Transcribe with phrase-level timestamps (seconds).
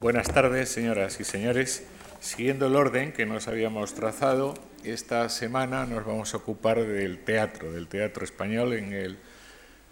[0.00, 1.82] Buenas tardes, señoras y señores.
[2.20, 7.72] Siguiendo el orden que nos habíamos trazado, esta semana nos vamos a ocupar del teatro,
[7.72, 9.18] del teatro español en el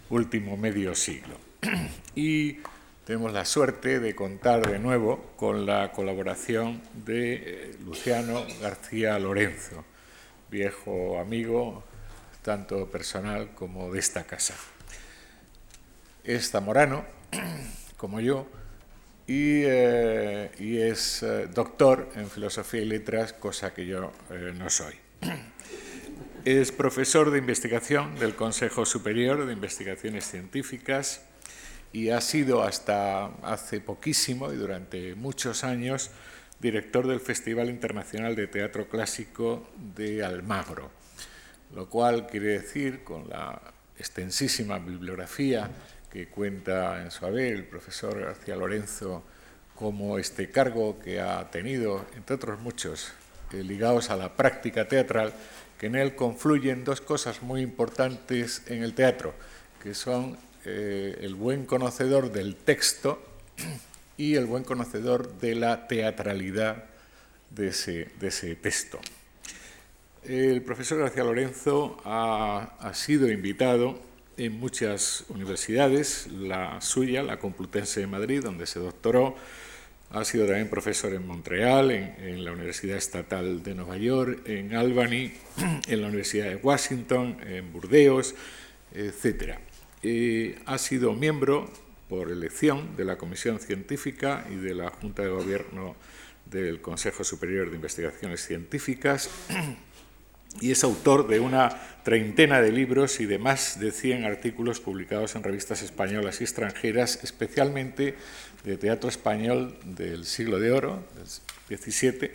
[0.09, 1.35] último medio siglo.
[2.15, 2.59] Y
[3.03, 9.83] tenemos la suerte de contar de nuevo con la colaboración de eh, Luciano García Lorenzo,
[10.49, 11.83] viejo amigo,
[12.43, 14.55] tanto personal como de esta casa.
[16.23, 17.03] Es zamorano,
[17.97, 18.47] como yo,
[19.29, 24.95] eh, y, es eh, doctor en filosofía y letras, cosa que yo eh, no soy.
[26.45, 31.25] Es profesor de investigación del Consejo Superior de Investigaciones Científicas
[31.91, 36.09] y ha sido hasta hace poquísimo y durante muchos años
[36.61, 40.89] director del Festival Internacional de Teatro Clásico de Almagro,
[41.75, 43.61] lo cual quiere decir, con la
[43.99, 45.69] extensísima bibliografía
[46.11, 49.23] que cuenta en su haber el profesor García Lorenzo
[49.75, 53.11] como este cargo que ha tenido, entre otros muchos,
[53.53, 55.33] eh, ligados a la práctica teatral,
[55.77, 59.33] que en él confluyen dos cosas muy importantes en el teatro,
[59.83, 63.21] que son eh, el buen conocedor del texto
[64.17, 66.85] y el buen conocedor de la teatralidad
[67.51, 68.99] de ese, de ese texto.
[70.23, 74.06] El profesor García Lorenzo ha, ha sido invitado
[74.37, 79.35] en muchas universidades, la suya, la Complutense de Madrid, donde se doctoró,
[80.11, 85.33] ha sido también profesor en Montreal, en, la Universidad Estatal de Nueva York, en Albany,
[85.87, 88.35] en la Universidad de Washington, en Burdeos,
[88.93, 89.55] etc.
[90.65, 91.69] ha sido miembro
[92.07, 95.95] por elección de la Comisión Científica y de la Junta de Gobierno
[96.45, 99.29] del Consejo Superior de Investigaciones Científicas
[100.61, 101.69] y es autor de una
[102.03, 107.19] treintena de libros y de más de 100 artículos publicados en revistas españolas y extranjeras,
[107.23, 108.15] especialmente
[108.63, 111.03] de teatro español del siglo de oro,
[111.69, 112.31] del XVII,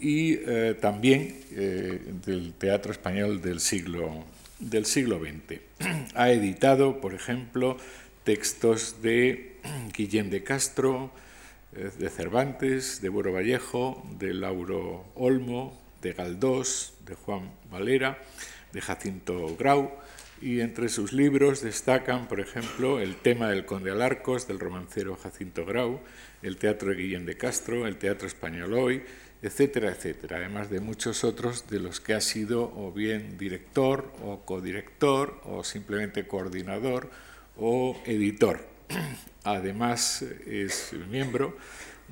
[0.00, 4.24] y eh, también eh, del teatro español del siglo,
[4.58, 5.60] del siglo XX.
[6.14, 7.76] Ha editado, por ejemplo,
[8.24, 9.56] textos de
[9.96, 11.12] Guillén de Castro,
[11.74, 18.18] eh, de Cervantes, de Buero Vallejo, de Lauro Olmo, de Galdós, de Juan Valera,
[18.72, 19.92] de Jacinto Grau,
[20.42, 25.64] y entre sus libros destacan, por ejemplo, El tema del conde Alarcos, del romancero Jacinto
[25.64, 26.00] Grau,
[26.42, 29.04] El teatro de Guillén de Castro, El teatro español hoy,
[29.40, 34.40] etcétera, etcétera, además de muchos otros de los que ha sido o bien director o
[34.44, 37.10] codirector o simplemente coordinador
[37.56, 38.66] o editor.
[39.44, 41.56] Además es miembro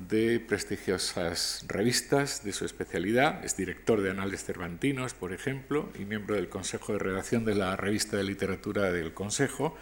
[0.07, 3.43] de prestigiosas revistas de su especialidad.
[3.43, 7.75] Es director de Anales Cervantinos, por ejemplo, y miembro del Consejo de Redacción de la
[7.75, 9.75] Revista de Literatura del Consejo,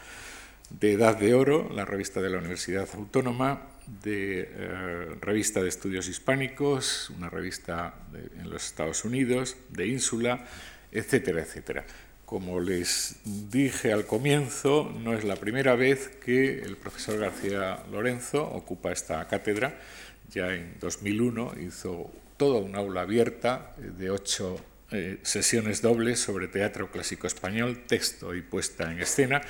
[0.69, 3.67] de Edad de Oro, la revista de la Universidad Autónoma,
[4.03, 10.45] de eh, Revista de Estudios Hispánicos, una revista en los Estados Unidos, de Ínsula,
[10.91, 11.85] etcétera, etcétera.
[12.25, 18.43] Como les dije al comienzo, no es la primera vez que el profesor García Lorenzo
[18.43, 19.79] ocupa esta cátedra
[20.29, 24.59] ya en 2001 hizo toda una aula abierta eh, de ocho
[24.91, 29.41] eh, sesiones dobles sobre teatro clásico español, texto y puesta en escena,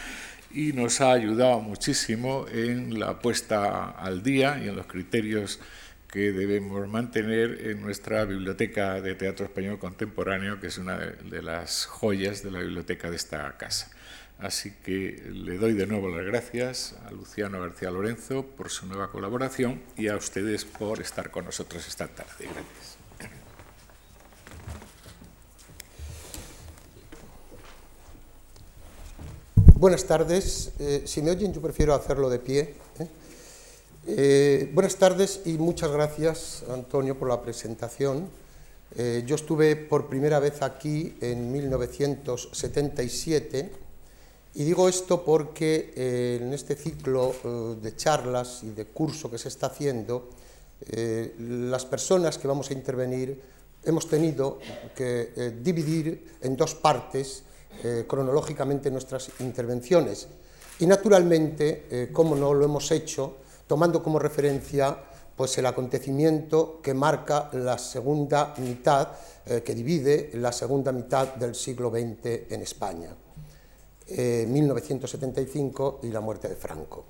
[0.52, 5.60] y nos ha ayudado muchísimo en la puesta al día y en los criterios
[6.12, 11.86] que debemos mantener en nuestra biblioteca de teatro español contemporáneo, que es una de las
[11.86, 13.92] joyas de la biblioteca de esta casa.
[14.40, 19.12] Así que le doy de nuevo las gracias a Luciano García Lorenzo por su nueva
[19.12, 22.46] colaboración y a ustedes por estar con nosotros esta tarde.
[22.46, 22.96] Gracias.
[29.76, 30.72] Buenas tardes.
[30.80, 32.76] Eh, si me oyen, yo prefiero hacerlo de pie.
[33.00, 33.08] ¿eh?
[34.08, 38.30] Eh, buenas tardes y muchas gracias, Antonio, por la presentación.
[39.26, 43.89] yo estuve por primera vez aquí en 1977
[44.56, 49.38] y digo esto porque eh, en este ciclo eh, de charlas y de curso que
[49.38, 50.30] se está haciendo,
[50.90, 53.42] eh, las personas que vamos a intervenir
[53.84, 54.60] hemos tenido
[54.94, 57.44] que dividir en dos partes
[58.08, 60.28] cronológicamente nuestras intervenciones.
[60.80, 63.38] Y naturalmente, como no lo hemos hecho,
[63.68, 64.98] tomando como referencia
[65.34, 69.08] pues, el acontecimiento que marca la segunda mitad,
[69.46, 73.16] que divide la segunda mitad del siglo XX en España.
[74.48, 77.06] 1975 eh, y la muerte de Franco.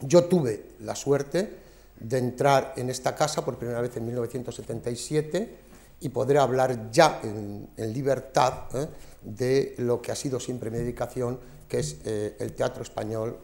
[0.00, 1.68] Yo tuve la suerte
[1.98, 5.56] de entrar en esta casa por primera vez en 1977
[6.00, 8.86] y poder hablar ya en, libertad ¿eh?
[9.22, 13.38] de lo que ha sido siempre mi dedicación, que es eh, el teatro español,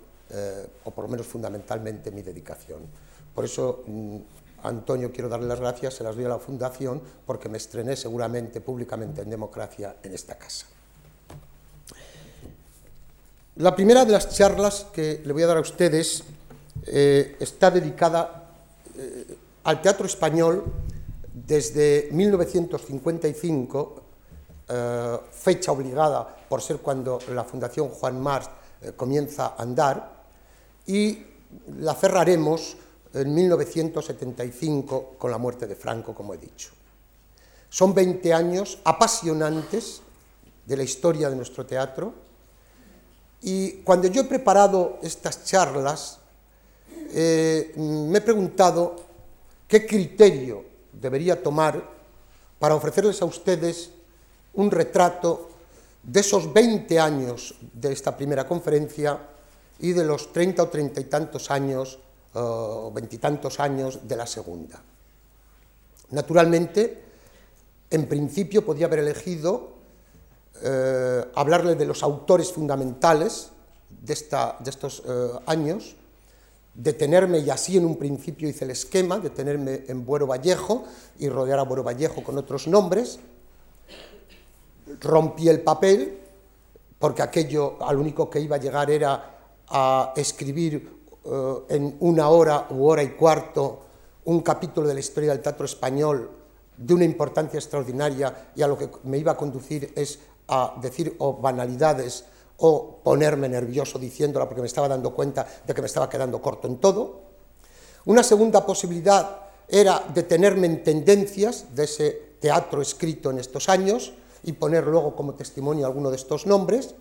[0.85, 2.81] o por lo menos fundamentalmente mi dedicación.
[3.35, 4.17] Por eso, mm,
[4.65, 8.61] Antonio, quiero darle las gracias, se las doy a la Fundación, porque me estrené seguramente
[8.61, 10.67] públicamente en democracia en esta casa.
[13.59, 16.25] La primera de las charlas que le voy a dar a ustedes
[16.89, 18.51] eh, está dedicada
[18.99, 20.65] eh, al teatro español
[21.33, 24.03] desde 1955,
[24.69, 28.51] eh, fecha obligada por ser cuando la Fundación Juan Mars
[28.97, 30.25] comienza a andar,
[30.89, 31.25] y
[31.79, 32.77] la cerraremos
[33.13, 36.71] en 1975 con la muerte de Franco, como he dicho.
[37.71, 40.03] Son 20 años apasionantes
[40.67, 42.24] de la historia de nuestro teatro
[43.47, 46.19] y cuando yo he preparado estas charlas,
[47.13, 48.97] eh, me he preguntado
[49.69, 51.85] qué criterio debería tomar
[52.59, 53.91] para ofrecerles a ustedes
[54.55, 55.51] un retrato
[56.03, 59.21] de esos 20 años de esta primera conferencia
[59.79, 61.99] y de los 30 o 30 y tantos años
[62.33, 64.83] o veintitantos años de la segunda.
[66.13, 67.03] Naturalmente,
[67.91, 69.74] en principio podía haber elegido
[70.63, 73.51] eh, hablarle de los autores fundamentales
[73.91, 75.97] de, esta, de estos eh, años,
[76.75, 80.85] detenerme, y así en un principio hice el esquema, detenerme en Buero Vallejo
[81.19, 83.19] y rodear a Buero Vallejo con otros nombres,
[85.01, 86.21] rompí el papel,
[86.99, 89.35] porque aquello al único que iba a llegar era
[89.69, 93.81] a escribir eh, en una hora u hora y cuarto
[94.25, 96.31] un capítulo de la historia del teatro español
[96.77, 100.19] de una importancia extraordinaria y a lo que me iba a conducir es
[100.49, 102.25] a decir o banalidades
[102.59, 106.69] o ponerme nervioso diciéndola porque me estaba dando cuenta de que me estaba quedando corto
[106.69, 107.21] en todo.
[108.07, 112.11] Una segunda posibilidad era detenerme en tendencias de ese
[112.41, 114.13] teatro escrito en estos años
[114.43, 116.95] y poner luego como testimonio alguno de estos nombres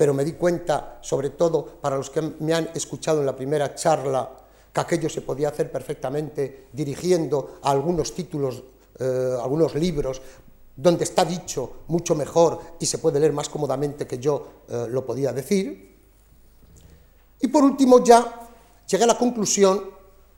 [0.00, 3.74] pero me di cuenta, sobre todo para los que me han escuchado en la primera
[3.74, 4.30] charla,
[4.72, 8.62] que aquello se podía hacer perfectamente dirigiendo a algunos títulos,
[8.98, 10.22] eh, algunos libros,
[10.80, 15.04] donde está dicho mucho mejor y se puede leer más cómodamente que yo eh, lo
[15.04, 15.98] podía decir.
[17.40, 18.48] Y por último ya
[18.86, 19.90] llegué a la conclusión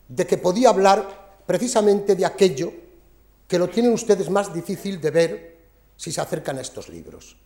[0.08, 2.72] de que podía hablar precisamente de aquello
[3.46, 5.58] que lo tienen ustedes más difícil de ver
[5.96, 7.36] si se acercan a estos libros.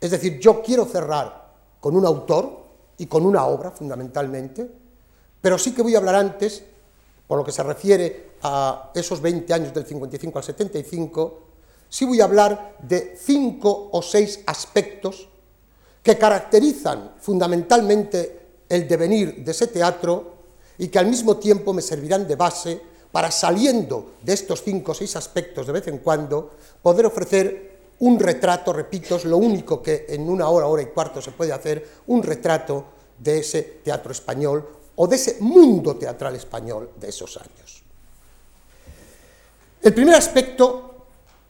[0.00, 2.64] Es decir, yo quiero cerrar con un autor
[2.96, 4.70] y con una obra, fundamentalmente,
[5.40, 6.62] pero sí que voy a hablar antes,
[7.26, 11.53] por lo que se refiere a esos 20 años del 55 al 75,
[11.94, 15.28] sí voy a hablar de cinco o seis aspectos
[16.02, 20.34] que caracterizan fundamentalmente el devenir de ese teatro
[20.76, 22.80] y que al mismo tiempo me servirán de base
[23.12, 26.50] para, saliendo de estos cinco o seis aspectos de vez en cuando,
[26.82, 31.22] poder ofrecer un retrato, repito, es lo único que en una hora, hora y cuarto
[31.22, 32.86] se puede hacer, un retrato
[33.20, 37.84] de ese teatro español o de ese mundo teatral español de esos años.
[39.80, 40.93] El primer aspecto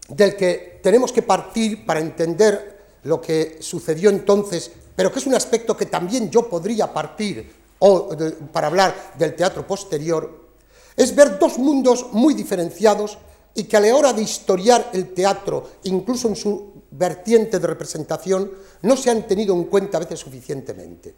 [0.09, 5.35] del que tenemos que partir para entender lo que sucedió entonces, pero que es un
[5.35, 8.11] aspecto que también yo podría partir o
[8.53, 10.45] para hablar del teatro posterior,
[10.97, 13.19] es ver dos mundos muy diferenciados
[13.55, 18.51] y que a la hora de historiar el teatro, incluso en su vertiente de representación,
[18.83, 21.15] no se han tenido en cuenta a veces suficientemente.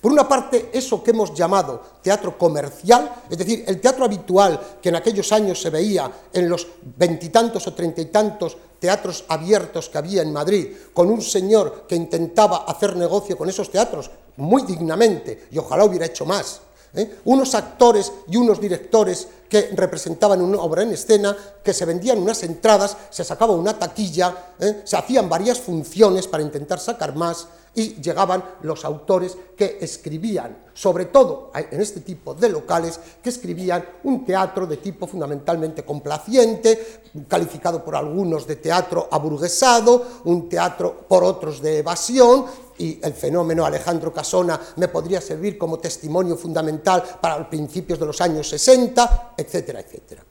[0.00, 4.88] Por una parte, eso que hemos llamado teatro comercial, es decir, el teatro habitual que
[4.88, 9.98] en aquellos años se veía en los veintitantos o treinta y tantos teatros abiertos que
[9.98, 15.46] había en Madrid, con un señor que intentaba hacer negocio con esos teatros muy dignamente,
[15.52, 16.60] y ojalá hubiera hecho más,
[16.94, 17.18] ¿eh?
[17.24, 22.42] unos actores y unos directores que representaban una obra en escena, que se vendían unas
[22.42, 24.80] entradas, se sacaba una taquilla, ¿eh?
[24.82, 31.06] se hacían varias funciones para intentar sacar más y llegaban los autores que escribían, sobre
[31.06, 37.84] todo en este tipo de locales, que escribían un teatro de tipo fundamentalmente complaciente, calificado
[37.84, 42.46] por algunos de teatro aburguesado, un teatro por otros de evasión,
[42.78, 48.06] y el fenómeno Alejandro Casona me podría servir como testimonio fundamental para los principios de
[48.06, 50.24] los años 60, etcétera, etcétera.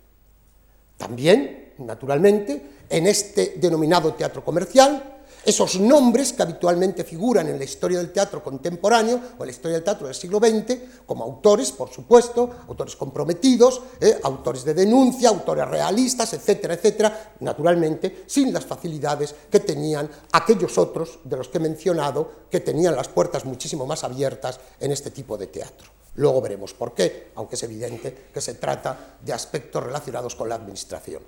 [0.97, 7.97] También, naturalmente, en este denominado teatro comercial, esos nombres que habitualmente figuran en la historia
[7.97, 11.89] del teatro contemporáneo o en la historia del teatro del siglo XX, como autores, por
[11.89, 19.33] supuesto, autores comprometidos, eh, autores de denuncia, autores realistas, etcétera, etcétera, naturalmente sin las facilidades
[19.49, 24.03] que tenían aquellos otros de los que he mencionado, que tenían las puertas muchísimo más
[24.03, 26.00] abiertas en este tipo de teatro.
[26.15, 30.55] Luego veremos por qué, aunque es evidente que se trata de aspectos relacionados con la
[30.55, 31.23] administración.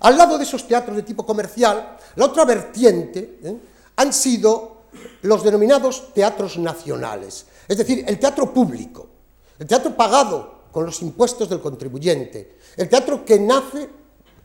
[0.00, 3.56] Al lado de esos teatros de tipo comercial, la otra vertiente ¿eh?
[3.96, 4.82] han sido
[5.22, 9.08] los denominados teatros nacionales, es decir, el teatro público,
[9.58, 12.58] el teatro pagado con los impuestos del contribuyente.
[12.76, 13.88] El teatro que nace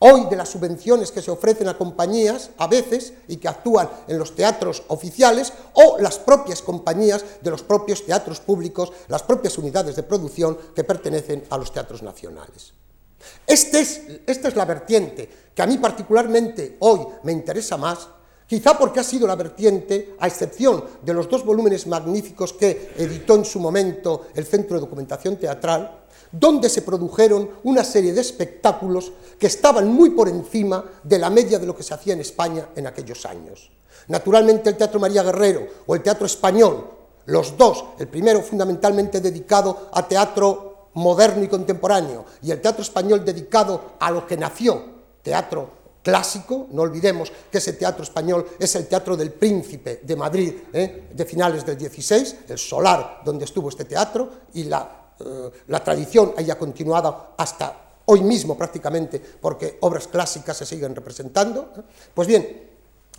[0.06, 4.20] hoy de las subvenciones que se ofrecen a compañías a veces y que actúan en
[4.20, 9.96] los teatros oficiales o las propias compañías de los propios teatros públicos, las propias unidades
[9.96, 12.74] de producción que pertenecen a los teatros nacionales.
[13.48, 18.10] Este es, esta es la vertiente que a mí particularmente hoy me interesa más,
[18.46, 23.36] quizá porque ha sido la vertiente, a excepción de los dos volúmenes magníficos que editó
[23.36, 26.03] en su momento el Centro de Documentación Teatral,
[26.34, 31.60] donde se produjeron una serie de espectáculos que estaban muy por encima de la media
[31.60, 33.72] de lo que se hacía en España en aquellos años.
[34.08, 36.90] Naturalmente el Teatro María Guerrero o el Teatro Español,
[37.28, 43.24] los dos, el primero fundamentalmente dedicado a teatro moderno y contemporáneo y el Teatro Español
[43.24, 44.84] dedicado a lo que nació,
[45.22, 50.54] teatro clásico, no olvidemos que ese teatro español es el Teatro del Príncipe de Madrid
[50.74, 51.08] ¿eh?
[51.14, 56.34] de finales del 16, el solar donde estuvo este teatro, y la eh, la tradición
[56.38, 61.74] haya continuado hasta hoy mismo prácticamente, porque obras clásicas se siguen representando.
[61.78, 61.82] ¿eh?
[62.14, 62.70] Pues bien,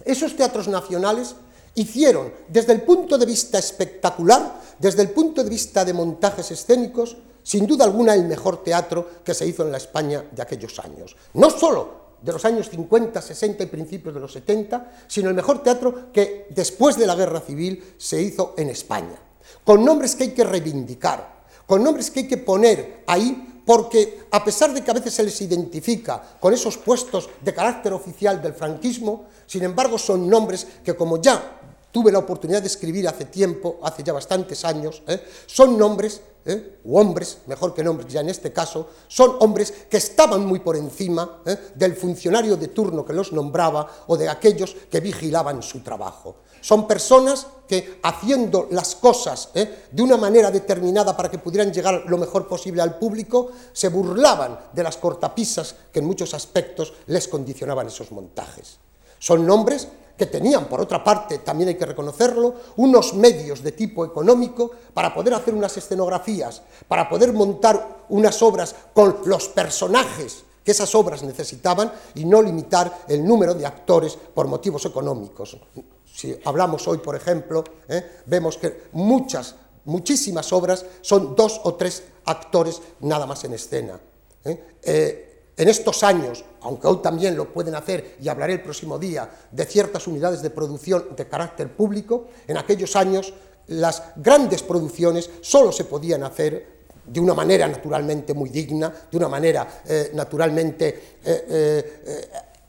[0.05, 1.35] esos teatros nacionales
[1.75, 7.17] hicieron, desde el punto de vista espectacular, desde el punto de vista de montajes escénicos,
[7.43, 11.15] sin duda alguna el mejor teatro que se hizo en la España de aquellos años.
[11.35, 15.63] No solo de los años 50, 60 y principios de los 70, sino el mejor
[15.63, 19.19] teatro que después de la guerra civil se hizo en España,
[19.63, 21.34] con nombres que hay que reivindicar,
[21.66, 25.23] con nombres que hay que poner ahí porque a pesar de que a veces se
[25.23, 30.94] les identifica con esos puestos de carácter oficial del franquismo, sin embargo son nombres que
[30.94, 31.61] como ya
[31.95, 35.23] tuve la oportunidad de escribir hace tiempo, hace ya bastantes años, ¿eh?
[35.47, 36.81] son nombres, ¿eh?
[36.85, 40.75] o hombres, mejor que nombres ya en este caso, son hombres que estaban muy por
[40.75, 41.57] encima ¿eh?
[41.77, 46.39] del funcionario de turno que los nombraba o de aquellos que vigilaban su trabajo.
[46.61, 49.85] Son personas que haciendo las cosas ¿eh?
[49.93, 54.59] de una manera determinada para que pudieran llegar lo mejor posible al público, se burlaban
[54.73, 58.79] de las cortapisas que en muchos aspectos les condicionaban esos montajes.
[59.21, 64.04] Son nombres que tenían, por otra parte, también hay que reconocerlo, unos medios de tipo
[64.04, 70.71] económico para poder hacer unas escenografías, para poder montar unas obras con los personajes que
[70.71, 75.59] esas obras necesitaban y no limitar el número de actores por motivos económicos.
[76.06, 78.23] Si hablamos hoy, por ejemplo, ¿eh?
[78.26, 84.00] vemos que muchas, muchísimas obras son dos o tres actores nada más en escena.
[84.44, 84.76] ¿eh?
[84.83, 89.31] Eh, en estos años, aunque hoy también lo pueden hacer, y hablaré el próximo día,
[89.51, 93.33] de ciertas unidades de producción de carácter público, en aquellos años
[93.69, 96.75] las grandes producciones solo se podían hacer
[97.07, 99.83] de una manera naturalmente muy digna, de una manera
[100.15, 101.19] naturalmente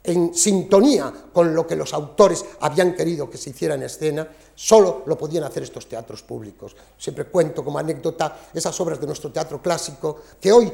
[0.04, 5.02] en sintonía con lo que los autores habían querido que se hiciera en escena, solo
[5.06, 6.76] lo podían hacer estos teatros públicos.
[6.96, 10.72] Siempre cuento como anécdota esas obras de nuestro teatro clásico que hoy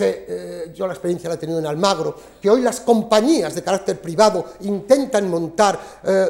[0.00, 4.00] eh, yo la experiencia la he tenido en Almagro, que hoy las compañías de carácter
[4.00, 6.26] privado intentan montar eh,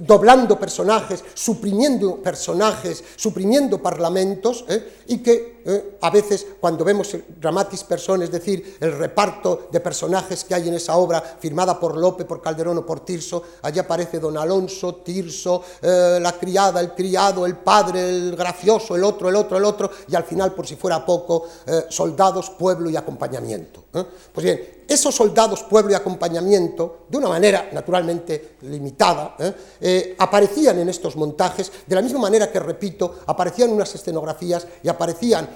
[0.00, 5.55] doblando personajes, suprimiendo personajes, suprimiendo parlamentos, eh, y que
[6.00, 10.74] a veces cuando vemos dramatis personas, es decir, el reparto de personajes que hay en
[10.74, 15.62] esa obra, firmada por Lope, por Calderón o por Tirso, allí aparece don Alonso, Tirso,
[15.82, 20.14] la criada, el criado, el padre, el gracioso, el otro, el otro, el otro, y
[20.14, 21.46] al final, por si fuera poco,
[21.88, 23.85] soldados, pueblo y acompañamiento.
[23.96, 24.04] ¿Eh?
[24.32, 29.52] Pues bien, esos soldados, pueblo y acompañamiento, de una manera naturalmente limitada, ¿eh?
[29.80, 34.88] Eh, aparecían en estos montajes de la misma manera que, repito, aparecían unas escenografías y
[34.88, 35.48] aparecían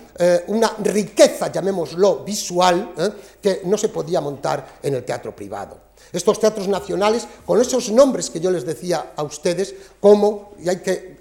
[0.48, 2.92] una riqueza, llamémoslo, visual,
[3.40, 5.90] que no se podía montar en el teatro privado.
[6.12, 10.80] Estos teatros nacionales, con esos nombres que yo les decía a ustedes, como, y hay
[10.80, 11.19] que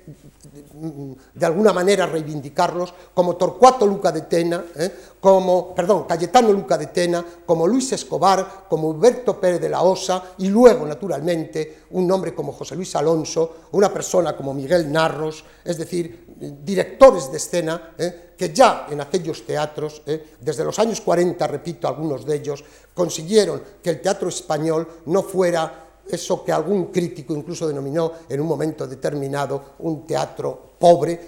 [1.33, 4.91] de alguna manera reivindicarlos, como Torcuato Luca de Tena, ¿eh?
[5.19, 10.24] como, perdón, Cayetano Luca de Tena, como Luis Escobar, como Huberto Pérez de la Osa,
[10.38, 15.77] y luego, naturalmente, un nombre como José Luis Alonso, una persona como Miguel Narros, es
[15.77, 18.33] decir, directores de escena ¿eh?
[18.38, 20.36] que ya en aquellos teatros, ¿eh?
[20.39, 25.88] desde los años 40, repito, algunos de ellos, consiguieron que el teatro español no fuera
[26.09, 31.19] eso que algún crítico incluso denominó en un momento determinado un teatro pobre,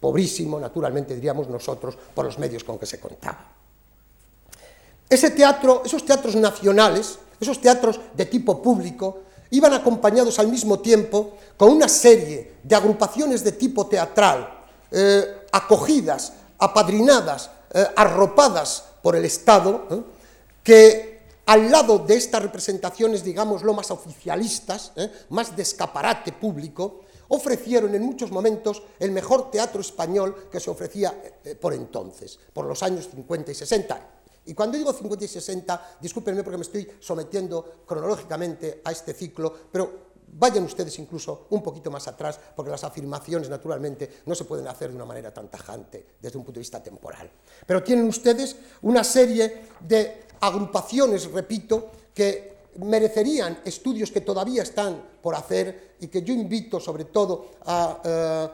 [0.00, 3.52] pobrísimo, naturalmente diríamos nosotros, por los medios con que se contaba.
[5.08, 11.38] Ese teatro, esos teatros nacionales, esos teatros de tipo público, iban acompañados al mismo tiempo
[11.56, 19.24] con una serie de agrupaciones de tipo teatral, eh, acogidas, apadrinadas, eh, arropadas por el
[19.24, 20.06] Estado,
[20.62, 21.13] que
[21.46, 25.10] al lado de estas representaciones, digamos, lo más oficialistas, ¿eh?
[25.30, 31.22] más de escaparate público, ofrecieron en muchos momentos el mejor teatro español que se ofrecía
[31.44, 34.10] eh, por entonces, por los años 50 y 60.
[34.46, 39.52] Y cuando digo 50 y 60, discúlpenme porque me estoy sometiendo cronológicamente a este ciclo,
[39.72, 44.66] pero vayan ustedes incluso un poquito más atrás, porque las afirmaciones, naturalmente, no se pueden
[44.68, 47.30] hacer de una manera tan tajante desde un punto de vista temporal.
[47.66, 55.34] Pero tienen ustedes una serie de agrupaciones, repito, que merecerían estudios que todavía están por
[55.34, 58.48] hacer y que yo invito sobre todo a, eh,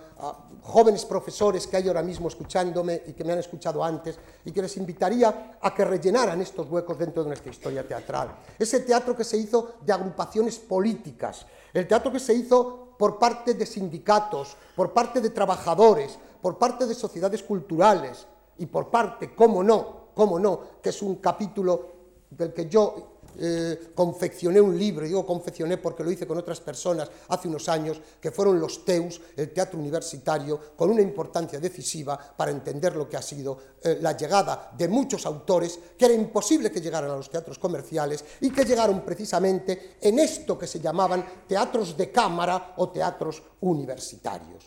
[0.62, 4.62] jóvenes profesores que hay ahora mismo escuchándome y que me han escuchado antes y que
[4.62, 8.36] les invitaría a que rellenaran estos huecos dentro de nuestra historia teatral.
[8.58, 13.54] Ese teatro que se hizo de agrupaciones políticas, el teatro que se hizo por parte
[13.54, 18.26] de sindicatos, por parte de trabajadores, por parte de sociedades culturales
[18.58, 22.00] y por parte, cómo no, cómo no, que es un capítulo
[22.30, 27.10] del que yo eh, confeccioné un libro, digo confeccioné porque lo hice con otras personas
[27.28, 32.50] hace unos años, que fueron los TEUS, el teatro universitario, con una importancia decisiva para
[32.50, 36.82] entender lo que ha sido eh, la llegada de muchos autores, que era imposible que
[36.82, 41.96] llegaran a los teatros comerciales y que llegaron precisamente en esto que se llamaban teatros
[41.96, 44.64] de cámara o teatros universitarios.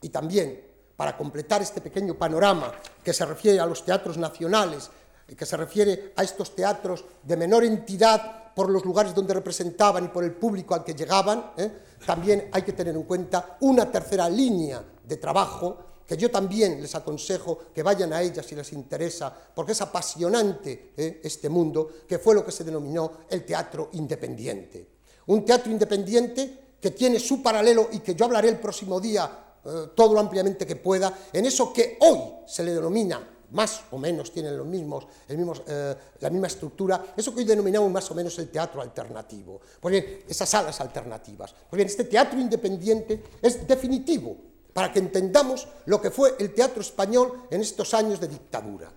[0.00, 0.60] Y también,
[0.96, 4.90] para completar este pequeño panorama que se refiere a los teatros nacionales,
[5.36, 10.08] que se refiere a estos teatros de menor entidad por los lugares donde representaban y
[10.08, 11.70] por el público al que llegaban, ¿eh?
[12.04, 16.94] también hay que tener en cuenta una tercera línea de trabajo que yo también les
[16.94, 21.20] aconsejo que vayan a ella si les interesa, porque es apasionante ¿eh?
[21.22, 24.86] este mundo, que fue lo que se denominó el teatro independiente.
[25.26, 29.90] Un teatro independiente que tiene su paralelo y que yo hablaré el próximo día eh,
[29.94, 34.32] todo lo ampliamente que pueda, en eso que hoy se le denomina más o menos
[34.32, 38.48] tienen los mismos, eh, la misma estructura, eso que hoy denominamos más o menos el
[38.48, 39.60] teatro alternativo.
[39.80, 41.54] Pues bien, esas salas alternativas.
[41.68, 44.36] Pues bien, este teatro independiente es definitivo
[44.72, 48.90] para que entendamos lo que fue el teatro español en estos años de dictadura.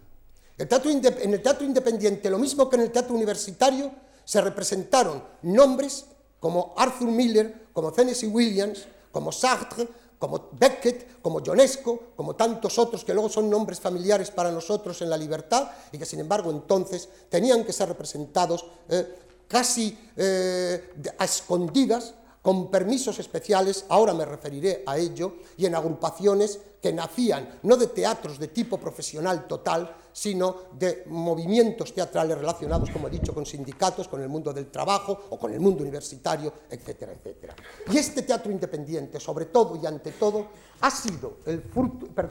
[0.58, 3.92] En el teatro independiente, lo mismo que en el teatro universitario,
[4.24, 6.06] se representaron nombres
[6.40, 13.04] como Arthur Miller, como Tennessee Williams, como Sartre, como Beckett, como Ionesco, como tantos otros
[13.04, 17.10] que luego son nombres familiares para nosotros en la libertad y que sin embargo entonces
[17.30, 19.16] tenían que ser representados eh,
[19.48, 22.14] casi eh, a escondidas
[22.46, 27.88] con permisos especiales, ahora me referiré a ello, y en agrupaciones que nacían no de
[27.88, 34.08] teatros de tipo profesional total, sino de movimientos teatrales relacionados, como he dicho, con sindicatos,
[34.08, 37.56] con el mundo del trabajo o con el mundo universitario, etcétera, etcétera.
[37.92, 40.46] Y este teatro independiente, sobre todo y ante todo,
[40.82, 41.38] ha sido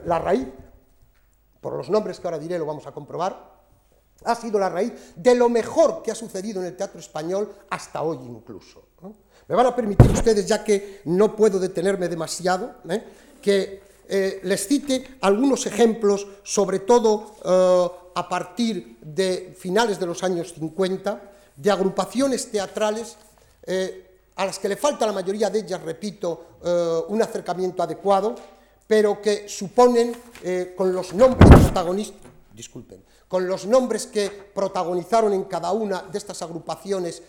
[0.05, 0.47] la raíz,
[1.61, 3.53] por los nombres que ahora diré lo vamos a comprobar,
[4.23, 8.01] ha sido la raíz de lo mejor que ha sucedido en el teatro español hasta
[8.03, 8.94] hoy incluso.
[9.49, 13.03] Me van a permitir ustedes, ya que no puedo detenerme demasiado, ¿eh?
[13.43, 20.23] que eh, les cite algunos ejemplos, sobre todo eh, a partir de finales de los
[20.23, 21.21] años 50,
[21.57, 23.17] de agrupaciones teatrales
[24.37, 26.59] a las que le falta la mayoría de ellas, repito,
[27.09, 28.35] un acercamiento adecuado,
[28.87, 30.15] pero que suponen,
[30.77, 32.21] con los nombres protagonistas,
[32.53, 37.23] disculpen, con los nombres que protagonizaron en cada una de estas agrupaciones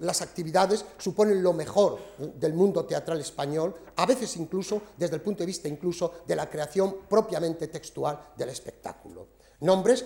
[0.00, 5.40] las actividades suponen lo mejor del mundo teatral español, a veces incluso desde el punto
[5.40, 9.28] de vista incluso de la creación propiamente textual del espectáculo.
[9.60, 10.04] Nombres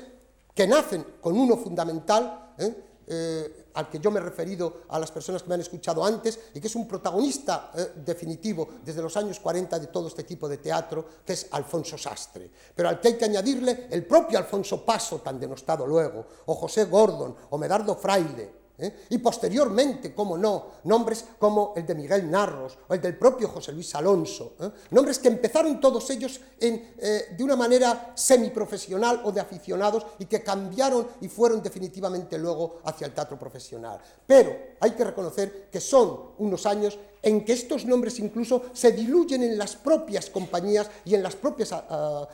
[0.54, 2.74] que nacen con uno fundamental, ¿eh?
[3.06, 6.38] Eh, al que yo me he referido a las personas que me han escuchado antes,
[6.54, 10.48] y que es un protagonista eh, definitivo desde los años 40 de todo este tipo
[10.48, 12.50] de teatro, que es Alfonso Sastre.
[12.74, 16.84] Pero al que hay que añadirle el propio Alfonso Paso, tan denostado luego, o José
[16.84, 19.06] Gordon, o Medardo Fraile, ¿eh?
[19.10, 23.72] Y posteriormente, como no, nombres como el de Miguel Narros o el del propio José
[23.72, 24.70] Luis Alonso, ¿eh?
[24.90, 30.42] nombres que empezaron todos ellos eh, de una manera semiprofesional o de aficionados y que
[30.42, 33.98] cambiaron y fueron definitivamente luego hacia el teatro profesional.
[34.26, 39.42] Pero hay que reconocer que son unos años en que estos nombres incluso se diluyen
[39.42, 41.72] en las propias compañías y en las propias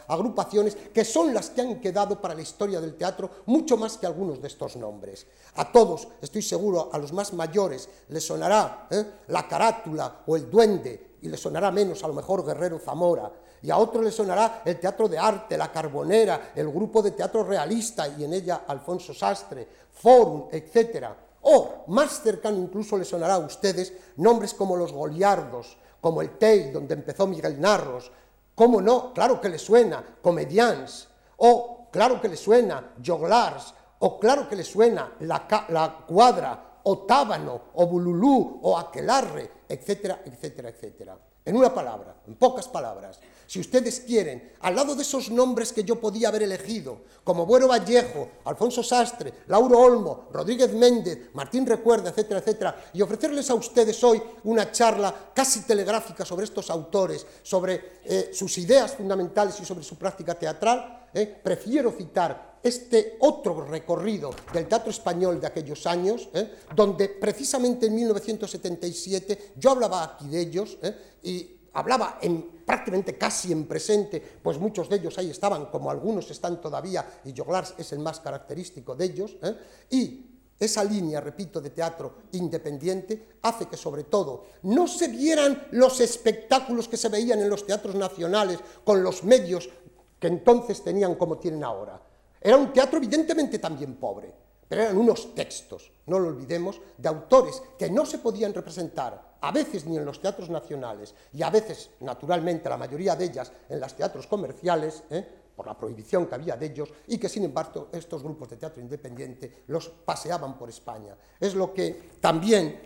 [0.08, 4.06] agrupaciones que son las que han quedado para la historia del teatro mucho más que
[4.06, 5.26] algunos de estos nombres.
[5.54, 9.04] A todos, estoy seguro, a los más mayores les sonará ¿eh?
[9.28, 13.30] la carátula o el duende y les sonará menos a lo mejor Guerrero Zamora
[13.62, 17.44] y a otros les sonará el teatro de arte, la Carbonera, el grupo de teatro
[17.44, 21.14] realista y en ella Alfonso Sastre, Forum, etcétera.
[21.42, 26.70] O, más cercano incluso le sonará a ustedes, nombres como los Goliardos, como el Tei,
[26.70, 28.10] donde empezó Miguel Narros,
[28.54, 29.12] ¿cómo no?
[29.14, 34.64] Claro que le suena, Comedians, o claro que le suena, Joglars, o claro que le
[34.64, 41.18] suena la, la cuadra o Tábano, o Bululú, o Aquelarre, etcétera, etcétera, etcétera.
[41.44, 45.82] En una palabra, en pocas palabras, si ustedes quieren, al lado de esos nombres que
[45.82, 52.10] yo podía haber elegido, como Bueno Vallejo, Alfonso Sastre, Lauro Olmo, Rodríguez Méndez, Martín Recuerda,
[52.10, 57.94] etcétera, etcétera, y ofrecerles a ustedes hoy una charla casi telegráfica sobre estos autores, sobre
[58.04, 64.30] eh, sus ideas fundamentales y sobre su práctica teatral, eh, prefiero citar este otro recorrido
[64.52, 66.54] del teatro español de aquellos años, ¿eh?
[66.76, 70.78] donde precisamente en 1977 yo hablaba aquí de ellos
[71.20, 76.30] y hablaba en, prácticamente casi en presente, pues muchos de ellos ahí estaban, como algunos
[76.30, 79.56] están todavía, y Joglars es el más característico de ellos, ¿eh?
[79.90, 80.26] y
[80.58, 86.86] esa línea, repito, de teatro independiente hace que sobre todo no se vieran los espectáculos
[86.86, 89.70] que se veían en los teatros nacionales con los medios
[90.18, 92.00] que entonces tenían como tienen ahora,
[92.40, 94.34] era un teatro evidentemente también pobre,
[94.70, 99.50] pero eran unos textos, no lo olvidemos, de autores que no se podían representar a
[99.50, 103.80] veces ni en los teatros nacionales y a veces, naturalmente, la mayoría de ellas en
[103.80, 105.26] los teatros comerciales, ¿eh?
[105.56, 108.80] por la prohibición que había de ellos, y que sin embargo estos grupos de teatro
[108.80, 111.16] independiente los paseaban por España.
[111.40, 112.80] Es lo que también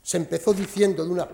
[0.00, 1.28] se empezó diciendo de una,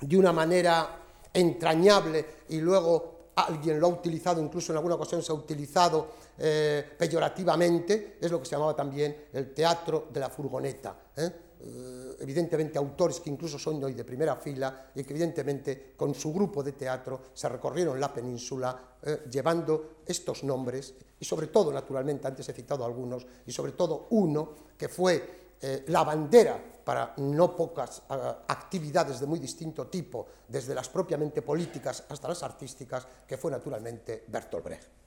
[0.00, 1.00] de una manera
[1.34, 6.08] entrañable y luego alguien lo ha utilizado, incluso en alguna ocasión se ha utilizado
[6.44, 11.12] eh, peyorativamente, es lo que se llamaba también el teatro de la furgoneta.
[11.16, 11.30] ¿eh?
[11.60, 16.32] Eh, evidentemente autores que incluso son hoy de primera fila y que evidentemente con su
[16.32, 18.96] grupo de teatro se recorrieron la península
[19.30, 24.54] llevando estos nombres y sobre todo, naturalmente, antes he citado algunos, y sobre todo uno
[24.76, 28.02] que fue la bandera para no pocas
[28.48, 34.24] actividades de muy distinto tipo, desde las propiamente políticas hasta las artísticas, que fue naturalmente
[34.28, 35.01] Bertolt Brecht.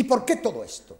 [0.00, 0.96] ¿Y por qué todo esto?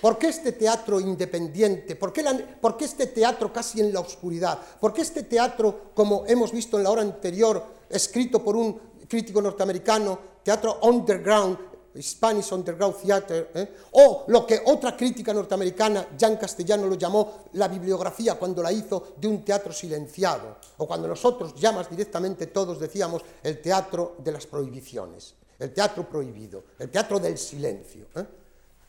[0.00, 1.96] ¿Por qué este teatro independiente?
[1.96, 2.22] ¿Por qué,
[2.60, 4.56] ¿Por qué, este teatro casi en la oscuridad?
[4.80, 8.78] ¿Por qué este teatro, como hemos visto en la hora anterior, escrito por un
[9.08, 11.58] crítico norteamericano, teatro underground,
[12.00, 13.68] Spanish Underground Theater, ¿eh?
[13.90, 19.14] o lo que otra crítica norteamericana, Jan Castellano, lo llamó la bibliografía cuando la hizo
[19.16, 24.30] de un teatro silenciado, o cuando nosotros ya más directamente todos decíamos el teatro de
[24.30, 28.06] las prohibiciones el teatro prohibido, el teatro del silencio.
[28.14, 28.24] ¿eh?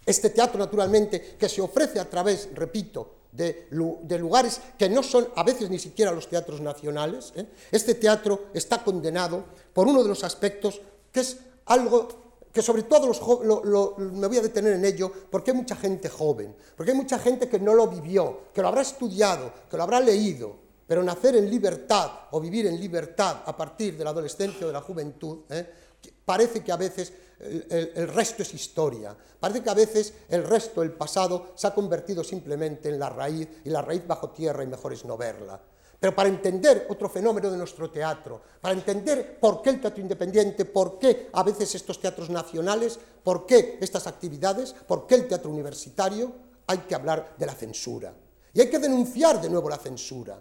[0.05, 5.43] Este teatro, naturalmente, que se ofrece a través, repito, de, lugares que no son a
[5.43, 7.45] veces ni siquiera los teatros nacionales, ¿eh?
[7.71, 12.07] este teatro está condenado por uno de los aspectos que es algo
[12.51, 16.55] que sobre todo los me voy a detener en ello porque hay mucha gente joven,
[16.75, 19.99] porque hay mucha gente que no lo vivió, que lo habrá estudiado, que lo habrá
[19.99, 20.55] leído,
[20.87, 24.73] pero nacer en libertad o vivir en libertad a partir de la adolescencia o de
[24.73, 25.69] la juventud, ¿eh?
[26.25, 30.93] Parece que a veces el, resto es historia, parece que a veces el resto, el
[30.93, 34.93] pasado, se ha convertido simplemente en la raíz y la raíz bajo tierra y mejor
[34.93, 35.61] es no verla.
[35.99, 40.65] Pero para entender otro fenómeno de nuestro teatro, para entender por qué el teatro independiente,
[40.65, 45.49] por qué a veces estos teatros nacionales, por qué estas actividades, por qué el teatro
[45.49, 46.31] universitario,
[46.67, 48.13] hay que hablar de la censura.
[48.53, 50.39] Y hay que denunciar de nuevo la censura,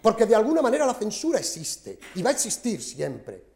[0.00, 3.51] porque de alguna manera la censura existe y va a existir siempre.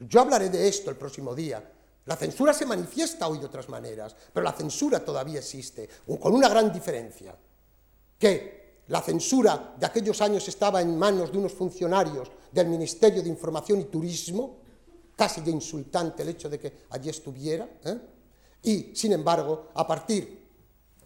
[0.00, 1.72] Yo hablaré de esto el próximo día.
[2.06, 5.88] La censura se manifiesta hoy de otras maneras, pero la censura todavía existe,
[6.20, 7.36] con una gran diferencia,
[8.18, 13.28] que la censura de aquellos años estaba en manos de unos funcionarios del Ministerio de
[13.28, 14.58] Información y Turismo,
[15.14, 17.98] casi de insultante el hecho de que allí estuviera, ¿eh?
[18.62, 20.47] y sin embargo, a partir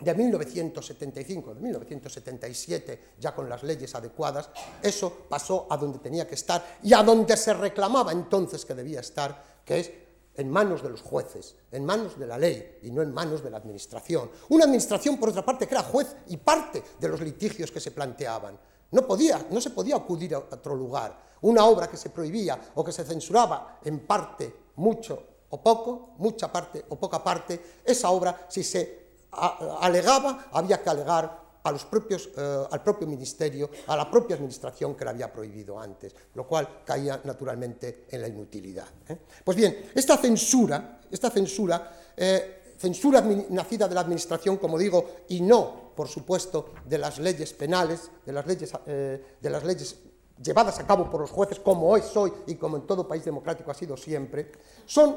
[0.03, 4.51] de 1975, de 1977, ya con las leyes adecuadas,
[4.83, 9.01] eso pasó a donde tenía que estar y a donde se reclamaba entonces que debía
[9.01, 9.91] estar, que es
[10.35, 13.51] en manos de los jueces, en manos de la ley y no en manos de
[13.51, 14.31] la administración.
[14.49, 17.91] Una administración, por otra parte, que era juez y parte de los litigios que se
[17.91, 18.59] planteaban.
[18.93, 21.33] No, podía, no se podía acudir a otro lugar.
[21.43, 26.51] Una obra que se prohibía o que se censuraba en parte, mucho o poco, mucha
[26.51, 29.02] parte o poca parte, esa obra, si se
[29.33, 35.33] alegaba, había que alegar eh, al propio ministerio, a la propia administración que la había
[35.33, 38.89] prohibido antes, lo cual caía naturalmente en la inutilidad.
[39.09, 39.17] ¿eh?
[39.45, 45.41] Pues bien, esta censura, esta censura, eh, censura nacida de la administración, como digo, y
[45.41, 49.99] no, por supuesto, de las leyes penales, de las leyes, de las leyes
[50.43, 53.71] llevadas a cabo por los jueces, como hoy soy y como en todo país democrático
[53.71, 54.51] ha sido siempre,
[54.85, 55.17] son,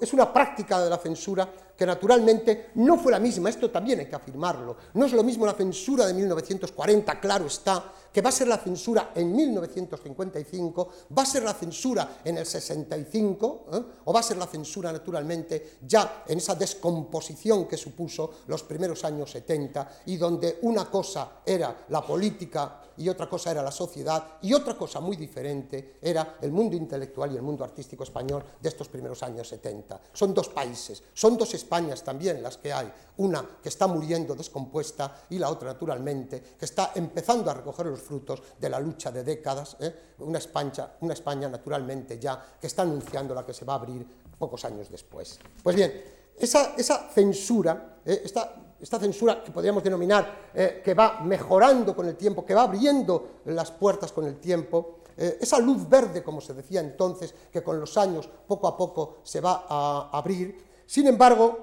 [0.00, 1.46] es una práctica de la censura
[1.80, 4.76] que naturalmente no fue la misma, esto también hay que afirmarlo.
[4.92, 8.58] No es lo mismo la censura de 1940, claro está, que va a ser la
[8.58, 13.82] censura en 1955, va a ser la censura en el 65, ¿eh?
[14.04, 19.02] o va a ser la censura naturalmente ya en esa descomposición que supuso los primeros
[19.04, 24.38] años 70 y donde una cosa era la política y otra cosa era la sociedad
[24.42, 28.68] y otra cosa muy diferente era el mundo intelectual y el mundo artístico español de
[28.68, 30.00] estos primeros años 70.
[30.12, 35.22] Son dos países, son dos Españas también las que hay, una que está muriendo descompuesta
[35.30, 39.22] y la otra naturalmente que está empezando a recoger los frutos de la lucha de
[39.22, 39.94] décadas, ¿eh?
[40.18, 44.04] una, España, una España naturalmente ya que está anunciando la que se va a abrir
[44.36, 45.38] pocos años después.
[45.62, 45.92] Pues bien,
[46.36, 46.74] esa,
[47.14, 48.22] censura, ¿eh?
[48.24, 53.42] esta censura que podríamos denominar eh, que va mejorando con el tiempo, que va abriendo
[53.44, 57.98] las puertas con el tiempo, esa luz verde, como se decía entonces, que con los
[57.98, 61.56] años poco a poco se va a abrir, sin embargo,